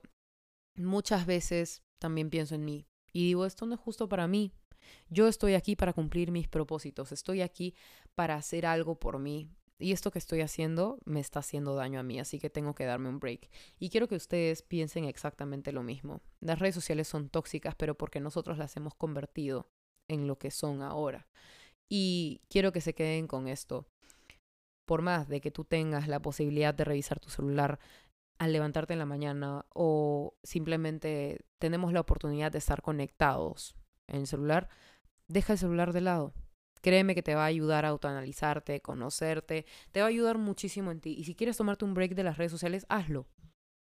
muchas 0.76 1.26
veces 1.26 1.84
también 2.00 2.30
pienso 2.30 2.56
en 2.56 2.64
mí 2.64 2.88
y 3.12 3.26
digo, 3.26 3.46
esto 3.46 3.66
no 3.66 3.74
es 3.74 3.80
justo 3.80 4.08
para 4.08 4.28
mí, 4.28 4.54
yo 5.10 5.28
estoy 5.28 5.56
aquí 5.56 5.76
para 5.76 5.94
cumplir 5.94 6.32
mis 6.32 6.48
propósitos, 6.48 7.12
estoy 7.12 7.42
aquí 7.42 7.76
para 8.16 8.36
hacer 8.36 8.66
algo 8.66 8.96
por 8.96 9.20
mí. 9.20 9.50
Y 9.80 9.94
esto 9.94 10.12
que 10.12 10.20
estoy 10.20 10.42
haciendo 10.42 11.00
me 11.06 11.20
está 11.20 11.40
haciendo 11.40 11.74
daño 11.74 12.00
a 12.00 12.04
mí, 12.04 12.20
así 12.20 12.40
que 12.40 12.52
tengo 12.52 12.76
que 12.76 12.86
darme 12.86 13.10
un 13.10 13.20
break. 13.20 13.50
Y 13.80 13.90
quiero 13.90 14.08
que 14.08 14.16
ustedes 14.16 14.62
piensen 14.62 15.06
exactamente 15.06 15.72
lo 15.72 15.82
mismo. 15.82 16.22
Las 16.40 16.60
redes 16.60 16.76
sociales 16.76 17.08
son 17.08 17.30
tóxicas, 17.30 17.74
pero 17.76 17.98
porque 17.98 18.20
nosotros 18.20 18.60
las 18.60 18.76
hemos 18.78 18.94
convertido 18.94 19.68
en 20.08 20.28
lo 20.28 20.38
que 20.38 20.52
son 20.52 20.84
ahora. 20.84 21.28
Y 21.90 22.42
quiero 22.48 22.72
que 22.72 22.82
se 22.82 22.94
queden 22.94 23.26
con 23.28 23.48
esto. 23.48 23.88
Por 24.86 25.02
más 25.02 25.28
de 25.28 25.42
que 25.42 25.52
tú 25.52 25.64
tengas 25.64 26.08
la 26.08 26.22
posibilidad 26.22 26.76
de 26.76 26.84
revisar 26.84 27.20
tu 27.20 27.30
celular 27.30 27.80
al 28.38 28.54
levantarte 28.54 28.94
en 28.94 29.00
la 29.00 29.06
mañana 29.06 29.66
o 29.74 30.36
simplemente 30.44 31.42
tenemos 31.60 31.94
la 31.94 32.02
oportunidad 32.02 32.52
de 32.52 32.58
estar 32.58 32.82
conectados 32.82 33.76
en 34.08 34.22
el 34.22 34.28
celular, 34.28 34.70
deja 35.28 35.54
el 35.54 35.60
celular 35.60 35.94
de 35.94 36.02
lado. 36.02 36.34
Créeme 36.82 37.14
que 37.14 37.24
te 37.24 37.36
va 37.36 37.44
a 37.44 37.48
ayudar 37.48 37.86
a 37.86 37.90
autoanalizarte, 37.90 38.82
conocerte, 38.82 39.66
te 39.92 40.00
va 40.00 40.08
a 40.08 40.10
ayudar 40.10 40.38
muchísimo 40.38 40.92
en 40.92 41.00
ti. 41.00 41.16
Y 41.18 41.26
si 41.26 41.36
quieres 41.36 41.58
tomarte 41.58 41.86
un 41.86 41.94
break 41.94 42.16
de 42.16 42.24
las 42.24 42.38
redes 42.38 42.52
sociales, 42.52 42.86
hazlo. 42.90 43.28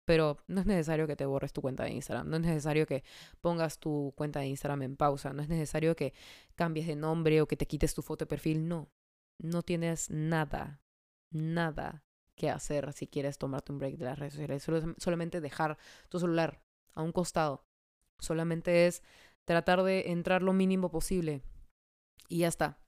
Pero 0.04 0.38
no 0.48 0.60
es 0.60 0.66
necesario 0.66 1.06
que 1.06 1.16
te 1.16 1.26
borres 1.26 1.52
tu 1.52 1.62
cuenta 1.62 1.84
de 1.84 1.92
Instagram, 1.92 2.28
no 2.28 2.36
es 2.36 2.42
necesario 2.42 2.86
que 2.86 3.04
pongas 3.40 3.78
tu 3.78 4.12
cuenta 4.16 4.40
de 4.40 4.46
Instagram 4.46 4.82
en 4.82 4.96
pausa, 4.96 5.32
no 5.32 5.42
es 5.42 5.48
necesario 5.48 5.94
que 5.94 6.12
cambies 6.54 6.86
de 6.88 6.96
nombre 6.96 7.40
o 7.40 7.46
que 7.46 7.56
te 7.56 7.66
quites 7.66 7.94
tu 7.94 8.02
foto 8.02 8.24
de 8.24 8.28
perfil, 8.28 8.68
no. 8.68 8.90
No 9.38 9.62
tienes 9.62 10.10
nada, 10.10 10.82
nada 11.30 12.04
que 12.34 12.50
hacer 12.50 12.92
si 12.92 13.06
quieres 13.06 13.38
tomarte 13.38 13.72
un 13.72 13.78
break 13.78 13.96
de 13.96 14.04
las 14.04 14.18
redes 14.18 14.34
sociales. 14.34 14.66
solamente 14.98 15.40
dejar 15.40 15.78
tu 16.08 16.18
celular 16.18 16.62
a 16.94 17.02
un 17.02 17.12
costado. 17.12 17.64
Solamente 18.18 18.86
es 18.86 19.02
tratar 19.44 19.82
de 19.82 20.10
entrar 20.12 20.42
lo 20.42 20.52
mínimo 20.52 20.90
posible. 20.90 21.42
Y 22.28 22.38
ya 22.38 22.48
está. 22.48 22.82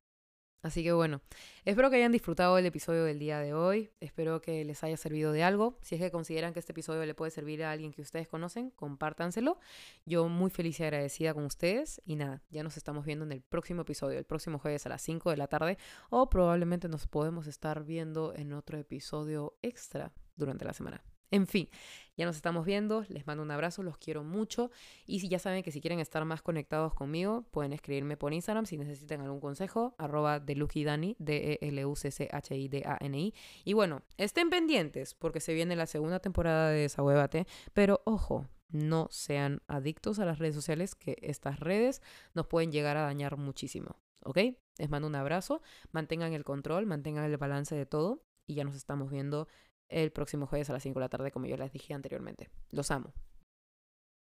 Así 0.65 0.83
que 0.83 0.95
bueno, 0.95 1.21
espero 1.67 1.91
que 1.91 1.97
hayan 1.97 2.11
disfrutado 2.11 2.57
el 2.57 2.65
episodio 2.65 3.05
del 3.05 3.19
día 3.19 3.39
de 3.39 3.53
hoy, 3.53 3.91
espero 4.01 4.41
que 4.41 4.65
les 4.65 4.83
haya 4.83 4.97
servido 4.97 5.31
de 5.31 5.43
algo. 5.43 5.77
Si 5.83 5.95
es 5.95 6.01
que 6.01 6.11
consideran 6.11 6.55
que 6.55 6.59
este 6.59 6.73
episodio 6.73 7.05
le 7.05 7.15
puede 7.15 7.31
servir 7.31 7.63
a 7.63 7.71
alguien 7.71 7.93
que 7.93 8.01
ustedes 8.01 8.29
conocen, 8.29 8.71
compártanselo. 8.71 9.59
Yo 10.07 10.27
muy 10.31 10.51
feliz 10.51 10.81
y 10.81 10.85
agradecida 10.85 11.35
con 11.35 11.45
ustedes. 11.45 12.01
Y 12.07 12.17
nada, 12.17 12.43
ya 12.49 12.63
nos 12.63 12.79
estamos 12.79 13.05
viendo 13.05 13.27
en 13.27 13.33
el 13.33 13.43
próximo 13.43 13.83
episodio, 13.83 14.19
el 14.19 14.25
próximo 14.25 14.59
jueves 14.59 14.87
a 14.87 14.89
las 14.89 15.03
5 15.03 15.29
de 15.29 15.37
la 15.37 15.49
tarde, 15.49 15.77
o 16.09 16.31
probablemente 16.31 16.89
nos 16.89 17.07
podemos 17.09 17.47
estar 17.47 17.85
viendo 17.85 18.33
en 18.35 18.55
otro 18.55 18.79
episodio 18.79 19.59
extra 19.61 20.15
durante 20.35 20.65
la 20.65 20.73
semana. 20.73 21.05
En 21.31 21.47
fin, 21.47 21.69
ya 22.17 22.27
nos 22.27 22.37
estamos 22.37 22.65
viendo, 22.65 23.05
les 23.09 23.27
mando 23.27 23.43
un 23.43 23.51
abrazo, 23.51 23.83
los 23.83 23.99
quiero 23.99 24.23
mucho 24.23 24.71
y 25.07 25.21
si 25.21 25.29
ya 25.29 25.39
saben 25.39 25.63
que 25.63 25.73
si 25.73 25.81
quieren 25.81 26.01
estar 26.01 26.25
más 26.25 26.43
conectados 26.43 26.95
conmigo, 26.95 27.45
pueden 27.51 27.73
escribirme 27.73 28.17
por 28.17 28.33
Instagram 28.33 28.67
si 28.67 28.77
necesitan 28.77 29.21
algún 29.21 29.41
consejo, 29.41 29.95
arroba 29.99 30.41
delukidani, 30.41 31.17
D-E-L-U-C-C-H-I-D-A-N-I. 31.19 33.35
Y 33.65 33.73
bueno, 33.73 34.03
estén 34.17 34.51
pendientes 34.51 35.15
porque 35.15 35.41
se 35.41 35.55
viene 35.55 35.77
la 35.77 35.87
segunda 35.87 36.21
temporada 36.21 36.71
de 36.71 36.81
Desahuévate, 36.81 37.47
pero 37.73 38.03
ojo, 38.05 38.47
no 38.69 39.09
sean 39.11 39.63
adictos 39.69 40.19
a 40.19 40.25
las 40.25 40.39
redes 40.39 40.55
sociales, 40.55 40.95
que 40.95 41.17
estas 41.23 41.61
redes 41.61 42.03
nos 42.35 42.47
pueden 42.47 42.73
llegar 42.73 42.97
a 42.97 43.03
dañar 43.03 43.37
muchísimo, 43.37 43.97
¿ok? 44.25 44.39
Les 44.79 44.91
mando 44.91 45.07
un 45.07 45.15
abrazo, 45.15 45.63
mantengan 45.93 46.33
el 46.33 46.45
control, 46.45 46.87
mantengan 46.87 47.25
el 47.25 47.37
balance 47.37 47.75
de 47.75 47.87
todo 47.87 48.25
y 48.47 48.55
ya 48.55 48.65
nos 48.65 48.75
estamos 48.75 49.11
viendo 49.11 49.47
el 49.89 50.13
próximo 50.13 50.47
jueves 50.47 50.71
a 50.71 50.73
las 50.73 50.83
5 50.83 50.99
de 50.99 51.05
la 51.05 51.09
tarde, 51.09 51.31
como 51.31 51.47
yo 51.47 51.57
les 51.57 51.73
dije 51.73 51.95
anteriormente. 51.95 52.51
Los 52.71 52.91
amo. 52.91 53.13